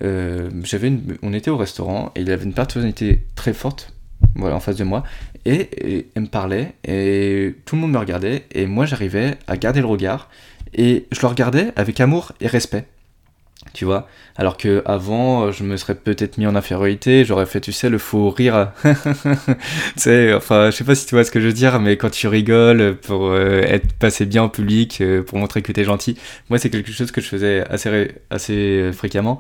euh, 0.03 0.49
j'avais 0.63 0.91
on 1.23 1.33
était 1.33 1.49
au 1.49 1.57
restaurant 1.57 2.11
et 2.15 2.21
il 2.21 2.31
avait 2.31 2.45
une 2.45 2.53
personnalité 2.53 3.25
très 3.35 3.53
forte 3.53 3.93
voilà, 4.35 4.55
en 4.55 4.59
face 4.59 4.77
de 4.77 4.83
moi. 4.83 5.03
Et, 5.45 6.07
elle 6.15 6.23
me 6.23 6.27
parlait 6.27 6.73
et 6.85 7.55
tout 7.65 7.75
le 7.75 7.81
monde 7.81 7.91
me 7.91 7.97
regardait. 7.97 8.45
Et 8.51 8.67
moi 8.67 8.85
j'arrivais 8.85 9.37
à 9.47 9.57
garder 9.57 9.81
le 9.81 9.87
regard 9.87 10.29
et 10.73 11.07
je 11.11 11.21
le 11.21 11.27
regardais 11.27 11.71
avec 11.75 11.99
amour 11.99 12.33
et 12.41 12.47
respect 12.47 12.85
tu 13.73 13.85
vois? 13.85 14.07
Alors 14.35 14.57
que 14.57 14.81
avant 14.85 15.51
je 15.51 15.63
me 15.63 15.77
serais 15.77 15.95
peut-être 15.95 16.37
mis 16.37 16.47
en 16.47 16.55
infériorité 16.55 17.25
j'aurais 17.25 17.45
fait 17.45 17.59
tu 17.59 17.71
sais 17.71 17.89
le 17.89 17.97
faux 17.97 18.29
rire. 18.29 18.71
Tu 18.83 18.93
sais 19.97 20.33
enfin 20.33 20.71
je 20.71 20.77
sais 20.77 20.83
pas 20.83 20.95
si 20.95 21.05
tu 21.05 21.15
vois 21.15 21.23
ce 21.23 21.31
que 21.31 21.39
je 21.39 21.47
veux 21.47 21.53
dire 21.53 21.79
mais 21.79 21.97
quand 21.97 22.09
tu 22.09 22.27
rigoles 22.27 22.95
pour 22.95 23.27
euh, 23.27 23.61
être 23.61 23.93
passé 23.93 24.25
bien 24.25 24.43
en 24.43 24.49
public 24.49 25.01
euh, 25.01 25.23
pour 25.23 25.37
montrer 25.37 25.61
que 25.61 25.71
tu 25.71 25.81
es 25.81 25.83
gentil 25.83 26.17
moi 26.49 26.57
c'est 26.57 26.69
quelque 26.69 26.91
chose 26.91 27.11
que 27.11 27.21
je 27.21 27.27
faisais 27.27 27.63
assez 27.69 28.11
assez 28.29 28.53
euh, 28.53 28.93
fréquemment. 28.93 29.39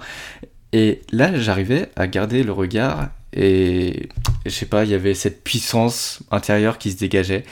Et 0.73 1.01
là 1.11 1.35
j'arrivais 1.39 1.89
à 1.95 2.07
garder 2.07 2.43
le 2.43 2.51
regard 2.51 3.09
et 3.33 4.09
je 4.45 4.51
sais 4.51 4.65
pas 4.65 4.83
il 4.83 4.91
y 4.91 4.95
avait 4.95 5.13
cette 5.13 5.43
puissance 5.43 6.21
intérieure 6.31 6.77
qui 6.77 6.91
se 6.91 6.97
dégageait 6.97 7.45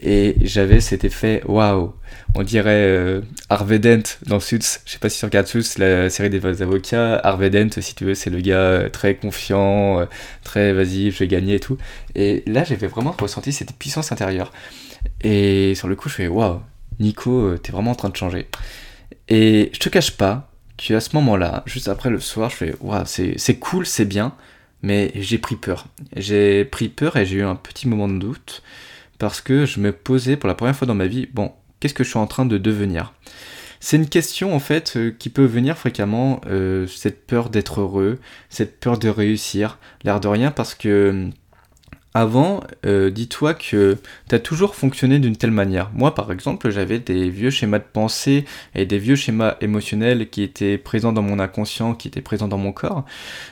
et 0.00 0.36
j'avais 0.42 0.80
cet 0.80 1.04
effet 1.04 1.42
waouh. 1.46 1.94
On 2.34 2.42
dirait 2.42 2.86
euh, 2.86 3.22
Harvey 3.48 3.78
Dent 3.78 4.02
dans 4.26 4.40
Suits. 4.40 4.80
Je 4.84 4.92
sais 4.92 4.98
pas 4.98 5.08
si 5.08 5.18
tu 5.18 5.24
regardes 5.24 5.46
Suits 5.46 5.78
la 5.78 6.10
série 6.10 6.28
des 6.28 6.62
avocats 6.62 7.18
Harvey 7.24 7.48
Dent 7.48 7.80
si 7.80 7.94
tu 7.94 8.04
veux 8.04 8.14
c'est 8.14 8.28
le 8.28 8.40
gars 8.40 8.56
euh, 8.56 8.88
très 8.90 9.14
confiant 9.14 10.00
euh, 10.00 10.06
très 10.44 10.72
vas-y 10.74 11.10
je 11.10 11.18
vais 11.18 11.28
gagner 11.28 11.54
et 11.54 11.60
tout. 11.60 11.78
Et 12.14 12.42
là 12.46 12.62
j'avais 12.64 12.86
vraiment 12.88 13.14
ressenti 13.18 13.52
cette 13.52 13.72
puissance 13.72 14.12
intérieure. 14.12 14.52
Et 15.22 15.74
sur 15.74 15.88
le 15.88 15.96
coup 15.96 16.10
je 16.10 16.14
fais 16.14 16.28
waouh 16.28 16.60
Nico 17.00 17.56
t'es 17.58 17.72
vraiment 17.72 17.92
en 17.92 17.96
train 17.96 18.10
de 18.10 18.16
changer. 18.16 18.48
Et 19.28 19.70
je 19.72 19.78
te 19.78 19.88
cache 19.88 20.12
pas 20.12 20.50
que 20.76 20.92
à 20.92 21.00
ce 21.00 21.16
moment 21.16 21.38
là 21.38 21.62
juste 21.64 21.88
après 21.88 22.10
le 22.10 22.20
soir 22.20 22.50
je 22.50 22.56
fais 22.56 22.74
waouh 22.80 23.04
c'est 23.06 23.58
cool 23.58 23.86
c'est 23.86 24.04
bien 24.04 24.34
mais 24.82 25.10
j'ai 25.14 25.38
pris 25.38 25.56
peur. 25.56 25.86
J'ai 26.16 26.66
pris 26.66 26.90
peur 26.90 27.16
et 27.16 27.24
j'ai 27.24 27.36
eu 27.36 27.42
un 27.42 27.56
petit 27.56 27.88
moment 27.88 28.08
de 28.08 28.18
doute 28.18 28.62
parce 29.18 29.40
que 29.40 29.66
je 29.66 29.80
me 29.80 29.92
posais 29.92 30.36
pour 30.36 30.48
la 30.48 30.54
première 30.54 30.76
fois 30.76 30.86
dans 30.86 30.94
ma 30.94 31.06
vie, 31.06 31.28
bon, 31.32 31.52
qu'est-ce 31.80 31.94
que 31.94 32.04
je 32.04 32.10
suis 32.10 32.18
en 32.18 32.26
train 32.26 32.46
de 32.46 32.58
devenir? 32.58 33.12
C'est 33.80 33.96
une 33.96 34.08
question 34.08 34.54
en 34.54 34.58
fait 34.58 34.94
euh, 34.96 35.10
qui 35.10 35.28
peut 35.28 35.44
venir 35.44 35.76
fréquemment, 35.76 36.40
euh, 36.46 36.86
cette 36.86 37.26
peur 37.26 37.50
d'être 37.50 37.80
heureux, 37.80 38.18
cette 38.48 38.80
peur 38.80 38.98
de 38.98 39.08
réussir, 39.08 39.78
l'air 40.02 40.20
de 40.20 40.28
rien, 40.28 40.50
parce 40.50 40.74
que 40.74 41.30
avant, 42.16 42.64
euh, 42.86 43.10
dis-toi 43.10 43.52
que 43.52 43.98
tu 44.30 44.34
as 44.34 44.38
toujours 44.38 44.74
fonctionné 44.74 45.18
d'une 45.18 45.36
telle 45.36 45.50
manière. 45.50 45.90
Moi, 45.92 46.14
par 46.14 46.32
exemple, 46.32 46.70
j'avais 46.70 46.98
des 46.98 47.28
vieux 47.28 47.50
schémas 47.50 47.78
de 47.78 47.84
pensée 47.84 48.46
et 48.74 48.86
des 48.86 48.98
vieux 48.98 49.16
schémas 49.16 49.56
émotionnels 49.60 50.30
qui 50.30 50.42
étaient 50.42 50.78
présents 50.78 51.12
dans 51.12 51.20
mon 51.20 51.38
inconscient, 51.38 51.94
qui 51.94 52.08
étaient 52.08 52.22
présents 52.22 52.48
dans 52.48 52.56
mon 52.56 52.72
corps. 52.72 53.04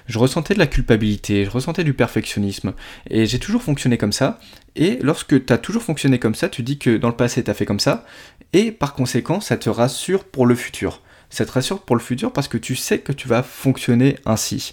Je 0.07 0.19
ressentais 0.19 0.55
de 0.55 0.59
la 0.59 0.67
culpabilité, 0.67 1.45
je 1.45 1.51
ressentais 1.51 1.85
du 1.85 1.93
perfectionnisme. 1.93 2.73
Et 3.11 3.27
j'ai 3.27 3.39
toujours 3.39 3.63
fonctionné 3.63 3.99
comme 3.99 4.13
ça. 4.13 4.41
Et 4.77 4.99
lorsque 5.03 5.45
tu 5.45 5.53
as 5.53 5.59
toujours 5.59 5.83
fonctionné 5.83 6.19
comme 6.19 6.35
ça, 6.35 6.49
tu 6.49 6.63
dis 6.63 6.79
que 6.79 6.97
dans 6.97 7.09
le 7.09 7.17
passé, 7.17 7.45
tu 7.45 7.51
as 7.51 7.55
fait 7.55 7.67
comme 7.67 7.81
ça. 7.81 8.07
Et 8.55 8.73
par 8.73 8.95
conséquent, 8.95 9.41
ça 9.41 9.59
te 9.59 9.69
rassure 9.69 10.25
pour 10.25 10.47
le 10.47 10.55
futur 10.55 11.03
ça 11.35 11.45
te 11.45 11.53
rassure 11.53 11.83
pour 11.83 11.97
le 11.97 12.01
futur 12.01 12.33
parce 12.33 12.49
que 12.49 12.59
tu 12.59 12.77
sais 12.77 12.99
que 12.99 13.13
tu 13.13 13.29
vas 13.29 13.43
fonctionner 13.43 14.17
ainsi. 14.25 14.73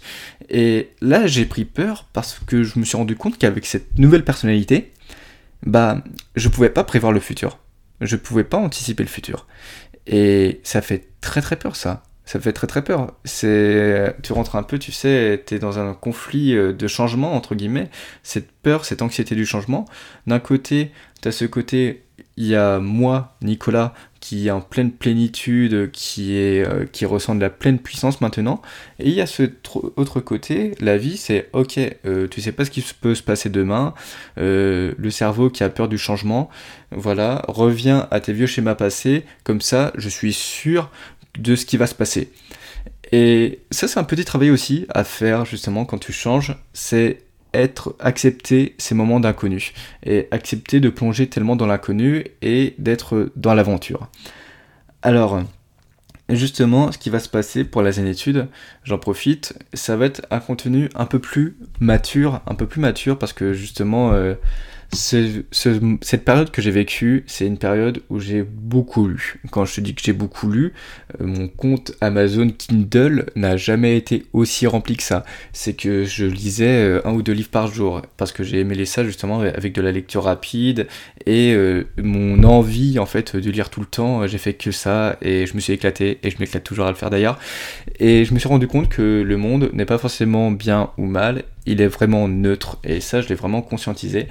Et 0.50 0.90
là, 1.02 1.28
j'ai 1.28 1.46
pris 1.46 1.66
peur 1.66 2.08
parce 2.14 2.40
que 2.46 2.64
je 2.64 2.78
me 2.78 2.86
suis 2.86 2.98
rendu 2.98 3.16
compte 3.16 3.38
qu'avec 3.38 3.66
cette 3.66 3.98
nouvelle 3.98 4.24
personnalité, 4.24 4.92
bah, 5.66 6.04
je 6.36 6.50
pouvais 6.50 6.70
pas 6.70 6.84
prévoir 6.84 7.12
le 7.12 7.20
futur. 7.20 7.60
Je 8.00 8.16
pouvais 8.16 8.44
pas 8.44 8.58
anticiper 8.58 9.04
le 9.04 9.10
futur. 9.10 9.48
Et 10.08 10.62
ça 10.64 10.82
fait 10.82 11.08
très 11.22 11.42
très 11.42 11.56
peur 11.56 11.76
ça. 11.76 12.04
Ça 12.26 12.40
fait 12.40 12.54
très 12.54 12.68
très 12.68 12.84
peur. 12.84 13.14
C'est, 13.26 14.16
tu 14.22 14.32
rentres 14.32 14.56
un 14.56 14.64
peu, 14.64 14.80
tu 14.80 14.92
sais, 14.92 15.44
tu 15.46 15.56
es 15.56 15.60
dans 15.60 15.80
un 15.80 15.94
conflit 15.94 16.56
euh, 16.56 16.72
de 16.72 16.88
changement 16.88 17.34
entre 17.34 17.56
guillemets. 17.56 17.90
Cette 18.24 18.52
peur, 18.52 18.86
cette 18.86 19.02
anxiété 19.02 19.36
du 19.36 19.46
changement. 19.46 19.86
D'un 20.28 20.40
côté, 20.40 20.92
tu 21.22 21.28
as 21.28 21.32
ce 21.32 21.46
côté 21.46 22.04
il 22.38 22.46
y 22.46 22.56
a 22.56 22.80
moi, 22.80 23.36
Nicolas, 23.42 23.94
qui 24.22 24.48
est 24.48 24.52
en 24.52 24.62
pleine 24.62 24.92
plénitude, 24.92 25.92
qui, 25.92 26.38
est, 26.38 26.66
euh, 26.66 26.86
qui 26.86 27.06
ressent 27.06 27.36
de 27.36 27.42
la 27.42 27.50
pleine 27.50 27.80
puissance 27.80 28.22
maintenant. 28.22 28.62
Et 29.00 29.10
il 29.10 29.16
y 29.16 29.20
a 29.20 29.26
ce 29.26 29.52
autre 29.98 30.22
côté, 30.22 30.76
la 30.80 30.98
vie, 30.98 31.18
c'est 31.18 31.50
ok, 31.54 31.80
euh, 32.06 32.28
tu 32.30 32.40
sais 32.40 32.52
pas 32.52 32.64
ce 32.64 32.72
qui 32.72 32.86
peut 33.02 33.16
se 33.16 33.24
passer 33.24 33.50
demain, 33.50 33.94
euh, 34.38 34.94
le 34.98 35.10
cerveau 35.10 35.50
qui 35.50 35.64
a 35.64 35.70
peur 35.70 35.90
du 35.90 35.98
changement, 35.98 36.50
voilà, 36.92 37.44
reviens 37.48 38.08
à 38.12 38.20
tes 38.20 38.32
vieux 38.32 38.46
schémas 38.46 38.76
passés, 38.76 39.26
comme 39.44 39.60
ça, 39.60 39.92
je 39.96 40.08
suis 40.08 40.34
sûr 40.34 40.92
de 41.40 41.56
ce 41.56 41.66
qui 41.66 41.78
va 41.78 41.88
se 41.88 41.96
passer. 41.96 42.32
Et 43.12 43.60
ça, 43.72 43.88
c'est 43.88 44.00
un 44.00 44.04
petit 44.04 44.24
travail 44.24 44.52
aussi 44.52 44.86
à 44.90 45.04
faire 45.04 45.46
justement 45.46 45.84
quand 45.84 45.98
tu 45.98 46.14
changes, 46.14 46.56
c'est 46.74 47.24
être 47.54 47.96
accepter 48.00 48.76
ces 48.78 48.96
moments 48.96 49.20
d'inconnu 49.20 49.74
et 50.04 50.28
accepter 50.32 50.80
de 50.80 50.90
plonger 50.90 51.28
tellement 51.28 51.56
dans 51.56 51.68
l'inconnu 51.68 52.26
et 52.42 52.76
d'être 52.78 53.32
dans 53.36 53.54
l'aventure. 53.54 54.08
Alors, 55.02 55.42
justement, 56.30 56.92
ce 56.92 56.98
qui 56.98 57.10
va 57.10 57.20
se 57.20 57.30
passer 57.30 57.64
pour 57.64 57.82
la 57.82 57.92
zénitude, 57.92 58.48
j'en 58.84 58.98
profite, 58.98 59.58
ça 59.74 59.98
va 59.98 60.06
être 60.06 60.22
un 60.32 60.40
contenu 60.40 60.90
un 60.96 61.06
peu 61.06 61.20
plus 61.20 61.58
mature, 61.80 62.42
un 62.48 62.56
peu 62.56 62.68
plus 62.68 62.80
mature 62.82 63.18
parce 63.18 63.34
que 63.34 63.54
justement, 63.54 64.14
euh, 64.14 64.36
cette 64.94 66.26
période 66.26 66.52
que 66.52 66.62
j'ai 66.62 66.72
vécue, 66.72 67.24
c'est 67.28 67.46
une 67.46 67.58
période 67.58 68.02
où 68.10 68.20
j'ai 68.20 68.44
beaucoup 68.44 69.08
lu. 69.08 69.40
Quand 69.50 69.64
je 69.66 69.76
te 69.76 69.82
dis 69.82 69.96
que 69.96 70.02
j'ai 70.04 70.14
beaucoup 70.14 70.50
lu, 70.50 70.74
euh, 71.20 71.26
mon 71.26 71.48
compte 71.48 71.94
Amazon 72.02 72.50
Kindle 72.50 73.28
n'a 73.36 73.56
jamais 73.56 73.96
été 73.96 74.26
aussi 74.34 74.68
rempli 74.68 74.98
que 74.98 75.04
ça. 75.04 75.24
C'est 75.54 75.74
que 75.74 76.04
je 76.04 76.26
lisais 76.26 76.84
euh, 76.84 77.02
un 77.06 77.14
ou 77.14 77.22
deux 77.22 77.32
livres 77.32 77.50
par 77.50 77.68
jour 77.68 78.02
parce 78.18 78.32
que 78.32 78.44
j'ai 78.44 78.60
aimé 78.60 78.84
ça 78.86 79.04
justement 79.04 79.42
avec 79.42 79.74
de 79.74 79.82
la 79.82 79.92
lecture 79.92 80.24
rapide 80.24 80.88
et 81.26 81.54
euh, 81.54 81.86
mon 81.98 82.44
envie 82.44 83.00
en 83.00 83.06
fait 83.06 83.36
de 83.36 83.52
lire 83.52 83.70
tout 83.70 83.80
le 83.80 83.86
temps. 83.86 84.28
J'ai 84.28 84.38
fait 84.38 84.54
que 84.54 84.72
ça 84.72 85.18
et 85.22 85.46
je 85.46 85.56
me 85.56 85.60
suis 85.60 85.74
éclaté 85.74 86.20
et 86.24 86.30
je 86.30 86.38
m'éclate 86.40 86.64
toujours 86.64 86.86
à 86.86 86.90
le 86.90 86.98
faire 86.98 87.10
d'ailleurs. 87.10 87.40
Et 88.00 88.26
je 88.26 88.34
me 88.34 88.40
suis 88.40 88.50
rendu 88.50 88.68
compte 88.68 88.90
que 88.90 89.22
le 89.22 89.38
monde 89.38 89.70
n'est 89.74 89.86
pas 89.86 89.98
forcément 89.98 90.52
bien 90.52 90.92
ou 90.98 91.06
mal 91.06 91.44
il 91.66 91.82
est 91.82 91.88
vraiment 91.88 92.28
neutre 92.28 92.78
et 92.84 93.00
ça 93.02 93.22
je 93.22 93.28
l'ai 93.28 93.36
vraiment 93.36 93.62
conscientisé. 93.62 94.28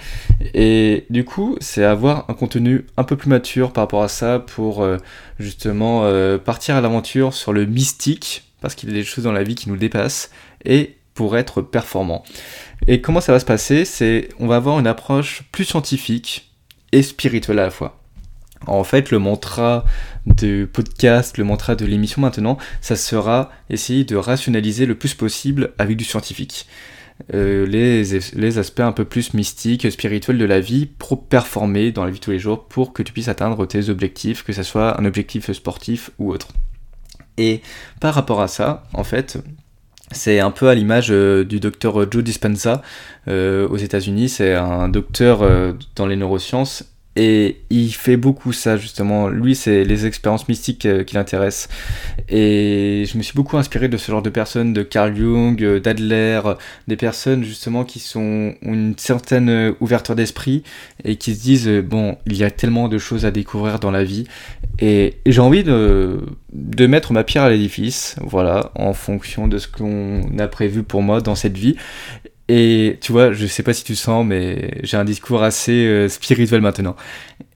Et 0.54 1.06
du 1.10 1.24
coup 1.24 1.56
c'est 1.60 1.84
avoir 1.84 2.28
un 2.28 2.34
contenu 2.34 2.86
un 2.96 3.04
peu 3.04 3.16
plus 3.16 3.28
mature 3.28 3.72
par 3.72 3.84
rapport 3.84 4.02
à 4.02 4.08
ça 4.08 4.38
pour 4.38 4.82
euh, 4.82 4.96
justement 5.38 6.04
euh, 6.04 6.38
partir 6.38 6.76
à 6.76 6.80
l'aventure 6.80 7.34
sur 7.34 7.52
le 7.52 7.66
mystique 7.66 8.44
parce 8.60 8.74
qu'il 8.74 8.88
y 8.90 8.92
a 8.92 8.94
des 8.94 9.04
choses 9.04 9.24
dans 9.24 9.32
la 9.32 9.42
vie 9.42 9.54
qui 9.54 9.68
nous 9.68 9.76
dépassent 9.76 10.30
et 10.64 10.96
pour 11.14 11.36
être 11.36 11.60
performant. 11.60 12.24
Et 12.86 13.00
comment 13.00 13.20
ça 13.20 13.32
va 13.32 13.40
se 13.40 13.44
passer? 13.44 13.84
C'est 13.84 14.28
on 14.38 14.46
va 14.46 14.56
avoir 14.56 14.78
une 14.78 14.86
approche 14.86 15.42
plus 15.52 15.64
scientifique 15.64 16.50
et 16.92 17.02
spirituelle 17.02 17.58
à 17.58 17.64
la 17.64 17.70
fois. 17.70 18.00
En 18.66 18.84
fait, 18.84 19.10
le 19.10 19.18
mantra 19.18 19.84
de 20.26 20.68
podcast, 20.70 21.38
le 21.38 21.44
mantra 21.44 21.74
de 21.76 21.86
l'émission 21.86 22.20
maintenant, 22.20 22.58
ça 22.80 22.94
sera 22.94 23.50
essayer 23.70 24.04
de 24.04 24.16
rationaliser 24.16 24.84
le 24.84 24.94
plus 24.94 25.14
possible 25.14 25.72
avec 25.78 25.96
du 25.96 26.04
scientifique. 26.04 26.66
Euh, 27.34 27.66
les, 27.66 28.02
les, 28.34 28.58
aspects 28.58 28.80
un 28.80 28.92
peu 28.92 29.04
plus 29.04 29.34
mystiques, 29.34 29.90
spirituels 29.90 30.38
de 30.38 30.44
la 30.44 30.60
vie 30.60 30.86
pour 30.86 31.26
performer 31.26 31.92
dans 31.92 32.04
la 32.04 32.10
vie 32.10 32.18
de 32.18 32.24
tous 32.24 32.30
les 32.30 32.38
jours 32.38 32.66
pour 32.66 32.92
que 32.92 33.02
tu 33.02 33.12
puisses 33.12 33.28
atteindre 33.28 33.66
tes 33.66 33.88
objectifs, 33.88 34.42
que 34.42 34.52
ce 34.52 34.62
soit 34.62 35.00
un 35.00 35.04
objectif 35.04 35.50
sportif 35.52 36.10
ou 36.18 36.32
autre. 36.32 36.48
Et 37.36 37.60
par 38.00 38.14
rapport 38.14 38.40
à 38.40 38.48
ça, 38.48 38.84
en 38.92 39.04
fait, 39.04 39.38
c'est 40.10 40.40
un 40.40 40.50
peu 40.50 40.68
à 40.68 40.74
l'image 40.74 41.08
euh, 41.10 41.44
du 41.44 41.60
docteur 41.60 42.10
Joe 42.10 42.24
Dispenza 42.24 42.82
euh, 43.28 43.68
aux 43.68 43.76
États-Unis. 43.76 44.28
C'est 44.28 44.54
un 44.54 44.88
docteur 44.88 45.40
dans 45.96 46.06
les 46.06 46.16
neurosciences 46.16 46.84
et 47.22 47.56
il 47.68 47.92
fait 47.92 48.16
beaucoup 48.16 48.54
ça 48.54 48.78
justement. 48.78 49.28
Lui, 49.28 49.54
c'est 49.54 49.84
les 49.84 50.06
expériences 50.06 50.48
mystiques 50.48 50.86
euh, 50.86 51.04
qui 51.04 51.16
l'intéressent. 51.16 51.68
Et 52.30 53.04
je 53.06 53.18
me 53.18 53.22
suis 53.22 53.34
beaucoup 53.34 53.58
inspiré 53.58 53.88
de 53.88 53.98
ce 53.98 54.10
genre 54.10 54.22
de 54.22 54.30
personnes, 54.30 54.72
de 54.72 54.82
Carl 54.82 55.14
Jung, 55.14 55.62
euh, 55.62 55.80
d'Adler, 55.80 56.40
des 56.88 56.96
personnes 56.96 57.44
justement 57.44 57.84
qui 57.84 57.98
sont 57.98 58.20
ont 58.20 58.72
une 58.72 58.94
certaine 58.96 59.74
ouverture 59.80 60.14
d'esprit 60.14 60.62
et 61.04 61.16
qui 61.16 61.34
se 61.34 61.42
disent 61.42 61.68
bon, 61.68 62.16
il 62.24 62.38
y 62.38 62.44
a 62.44 62.50
tellement 62.50 62.88
de 62.88 62.96
choses 62.96 63.26
à 63.26 63.30
découvrir 63.30 63.80
dans 63.80 63.90
la 63.90 64.04
vie 64.04 64.24
et, 64.78 65.16
j'ai 65.26 65.40
envie 65.40 65.62
de 65.62 66.86
mettre 66.86 67.12
ma 67.12 67.24
pierre 67.24 67.42
à 67.42 67.50
l'édifice, 67.50 68.16
voilà, 68.22 68.72
en 68.74 68.94
fonction 68.94 69.46
de 69.46 69.58
ce 69.58 69.68
qu'on 69.68 70.38
a 70.38 70.48
prévu 70.48 70.82
pour 70.82 71.02
moi 71.02 71.20
dans 71.20 71.34
cette 71.34 71.56
vie 71.56 71.76
Et 72.52 72.98
tu 73.00 73.12
vois, 73.12 73.32
je 73.32 73.46
sais 73.46 73.62
pas 73.62 73.72
si 73.72 73.84
tu 73.84 73.94
sens, 73.94 74.26
mais 74.26 74.72
j'ai 74.82 74.96
un 74.96 75.04
discours 75.04 75.44
assez 75.44 75.86
euh, 75.86 76.08
spirituel 76.08 76.60
maintenant. 76.60 76.96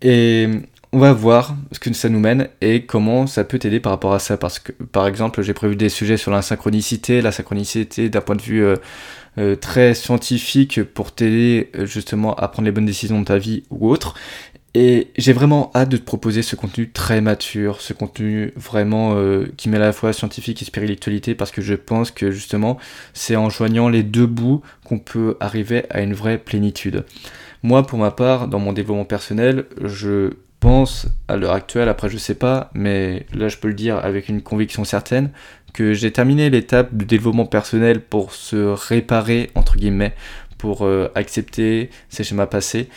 Et 0.03 0.49
on 0.93 1.01
va 1.01 1.13
voir 1.13 1.57
ce 1.73 1.81
que 1.81 1.93
ça 1.93 2.09
nous 2.09 2.21
mène 2.21 2.49
et 2.61 2.87
comment 2.87 3.27
ça 3.27 3.43
peut 3.43 3.59
t'aider 3.59 3.81
par 3.81 3.91
rapport 3.91 4.15
à 4.15 4.21
ça. 4.21 4.37
Parce 4.37 4.61
que, 4.61 4.71
par 4.71 5.09
exemple, 5.09 5.43
j'ai 5.43 5.53
prévu 5.53 5.75
des 5.75 5.89
sujets 5.89 6.17
sur 6.17 6.31
la 6.31 6.43
synchronicité, 6.43 7.23
la 7.23 7.33
synchronicité 7.33 8.09
d'un 8.09 8.21
point 8.21 8.37
de 8.37 8.43
vue 8.43 8.63
euh, 8.63 8.77
euh, 9.37 9.57
très 9.57 9.95
scientifique 9.95 10.85
pour 10.85 11.11
t'aider 11.11 11.73
justement 11.83 12.37
à 12.37 12.47
prendre 12.47 12.67
les 12.67 12.73
bonnes 12.73 12.87
décisions 12.87 13.19
de 13.19 13.25
ta 13.25 13.37
vie 13.37 13.65
ou 13.71 13.91
autre. 13.91 14.15
Et 14.77 15.13
j'ai 15.17 15.33
vraiment 15.33 15.71
hâte 15.73 15.89
de 15.89 15.97
te 15.97 16.03
proposer 16.03 16.43
ce 16.43 16.57
contenu 16.57 16.91
très 16.91 17.21
mature, 17.21 17.81
ce 17.81 17.93
contenu 17.93 18.53
vraiment 18.57 19.15
euh, 19.15 19.47
qui 19.57 19.69
met 19.69 19.77
à 19.77 19.81
la 19.81 19.93
fois 19.93 20.13
scientifique 20.13 20.63
et 20.63 20.65
spiritualité, 20.65 21.37
parce 21.37 21.53
que 21.53 21.63
je 21.63 21.75
pense 21.75 22.11
que 22.11 22.33
justement 22.33 22.77
c'est 23.13 23.37
en 23.37 23.51
joignant 23.51 23.89
les 23.89 24.03
deux 24.03 24.27
bouts 24.27 24.63
qu'on 24.85 24.99
peut 24.99 25.37
arriver 25.39 25.85
à 25.91 26.01
une 26.01 26.13
vraie 26.13 26.39
plénitude. 26.39 27.05
Moi, 27.63 27.87
pour 27.87 28.01
ma 28.01 28.11
part, 28.11 28.49
dans 28.49 28.59
mon 28.59 28.73
développement 28.73 29.05
personnel, 29.05 29.67
je 29.81 30.33
pense 30.59 31.07
à 31.29 31.37
l'heure 31.37 31.53
actuelle, 31.53 31.89
après 31.89 32.09
je 32.09 32.19
sais 32.19 32.35
pas, 32.35 32.71
mais 32.75 33.27
là 33.33 33.49
je 33.49 33.59
peux 33.59 33.69
le 33.69 33.75
dire 33.75 33.99
avec 33.99 34.29
une 34.29 34.43
conviction 34.43 34.85
certaine, 34.85 35.31
que 35.75 35.93
j'ai 35.93 36.13
terminé 36.13 36.51
l'étape 36.51 36.95
du 36.95 37.05
développement 37.05 37.47
personnel 37.47 38.01
pour 38.01 38.33
se 38.33 38.57
réparer, 38.57 39.51
entre 39.55 39.77
guillemets, 39.77 40.15
euh, 40.83 41.09
accepter 41.15 41.91
ces 42.09 42.25
schémas 42.25 42.47
passés. 42.47 42.89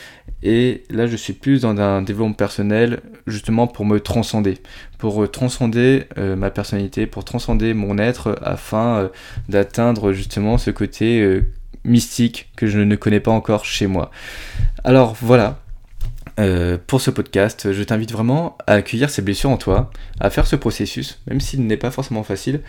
Et 0.43 0.83
là, 0.89 1.07
je 1.07 1.15
suis 1.15 1.33
plus 1.33 1.61
dans 1.61 1.77
un 1.79 2.01
développement 2.01 2.33
personnel, 2.33 3.01
justement 3.25 3.67
pour 3.67 3.85
me 3.85 3.99
transcender, 3.99 4.57
pour 4.97 5.23
euh, 5.23 5.27
transcender 5.27 6.05
euh, 6.17 6.35
ma 6.35 6.49
personnalité, 6.49 7.07
pour 7.07 7.25
transcender 7.25 7.73
mon 7.73 7.97
être, 7.97 8.37
afin 8.41 9.09
d'atteindre 9.49 10.13
justement 10.13 10.57
ce 10.57 10.71
côté 10.71 11.41
mystique 11.83 12.49
que 12.55 12.67
je 12.67 12.79
ne 12.79 12.95
connais 12.95 13.19
pas 13.19 13.31
encore 13.31 13.65
chez 13.65 13.87
moi. 13.87 14.11
Alors 14.83 15.15
voilà, 15.19 15.59
pour 16.87 17.01
ce 17.01 17.09
podcast, 17.09 17.73
je 17.73 17.83
t'invite 17.83 18.11
vraiment 18.11 18.57
à 18.67 18.73
accueillir 18.73 19.09
ces 19.09 19.21
blessures 19.21 19.49
en 19.49 19.57
toi, 19.57 19.91
à 20.19 20.29
faire 20.29 20.45
ce 20.45 20.55
processus, 20.55 21.19
même 21.27 21.41
s'il 21.41 21.65
n'est 21.65 21.77
pas 21.77 21.91
forcément 21.91 22.23
facile, 22.23 22.61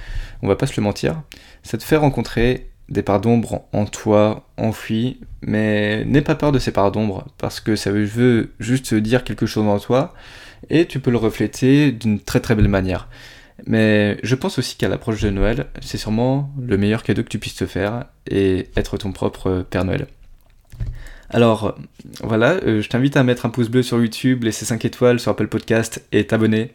on 0.43 0.49
va 0.49 0.57
pas 0.57 0.67
se 0.67 0.81
le 0.81 0.83
mentir, 0.83 1.21
ça 1.63 1.77
te 1.77 1.85
fait 1.85 1.97
rencontrer 1.97 2.71
des 2.89 3.03
parts 3.03 3.21
d'ombre 3.21 3.67
en 3.73 3.85
toi, 3.85 4.49
enfouies, 4.57 5.21
mais 5.43 6.05
n'aie 6.05 6.23
pas 6.23 6.35
peur 6.35 6.53
de 6.53 6.59
ces 6.59 6.73
parts 6.73 6.93
d'ombre, 6.93 7.27
parce 7.39 7.61
que 7.61 7.77
ça 7.77 7.91
veut 7.91 8.51
juste 8.59 8.95
dire 8.95 9.25
quelque 9.25 9.47
chose 9.47 9.67
en 9.67 9.79
toi, 9.79 10.15
et 10.71 10.87
tu 10.87 11.01
peux 11.01 11.11
le 11.11 11.19
refléter 11.19 11.93
d'une 11.93 12.21
très 12.21 12.41
très 12.41 12.55
belle 12.55 12.69
manière. 12.69 13.09
Mais 13.67 14.19
je 14.23 14.35
pense 14.35 14.59
aussi 14.59 14.77
qu'à 14.77 14.89
l'approche 14.89 15.21
de 15.21 15.31
Noël, 15.31 15.67
c'est 15.81 15.99
sûrement 15.99 16.51
le 16.61 16.79
meilleur 16.79 17.03
cadeau 17.03 17.23
que 17.23 17.29
tu 17.29 17.39
puisses 17.39 17.57
te 17.57 17.67
faire, 17.67 18.07
et 18.31 18.69
être 18.77 18.97
ton 18.97 19.13
propre 19.13 19.67
Père 19.69 19.85
Noël. 19.85 20.07
Alors 21.31 21.79
voilà, 22.23 22.53
euh, 22.65 22.81
je 22.81 22.89
t'invite 22.89 23.17
à 23.17 23.23
mettre 23.23 23.45
un 23.45 23.51
pouce 23.51 23.69
bleu 23.69 23.83
sur 23.83 23.99
YouTube, 23.99 24.45
laisser 24.45 24.65
5 24.65 24.85
étoiles 24.85 25.21
sur 25.21 25.31
Apple 25.31 25.49
Podcast 25.49 26.03
et 26.11 26.27
t'abonner 26.27 26.73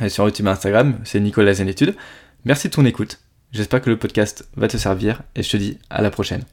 euh, 0.00 0.08
sur 0.08 0.24
YouTube 0.24 0.46
et 0.46 0.50
Instagram, 0.50 0.98
c'est 1.04 1.18
Nicolas 1.18 1.54
Zenitude. 1.54 1.96
Merci 2.44 2.68
de 2.68 2.74
ton 2.74 2.84
écoute. 2.84 3.18
J'espère 3.52 3.82
que 3.82 3.90
le 3.90 3.98
podcast 3.98 4.48
va 4.56 4.68
te 4.68 4.76
servir 4.76 5.22
et 5.34 5.42
je 5.42 5.50
te 5.50 5.56
dis 5.56 5.78
à 5.90 6.02
la 6.02 6.10
prochaine. 6.10 6.44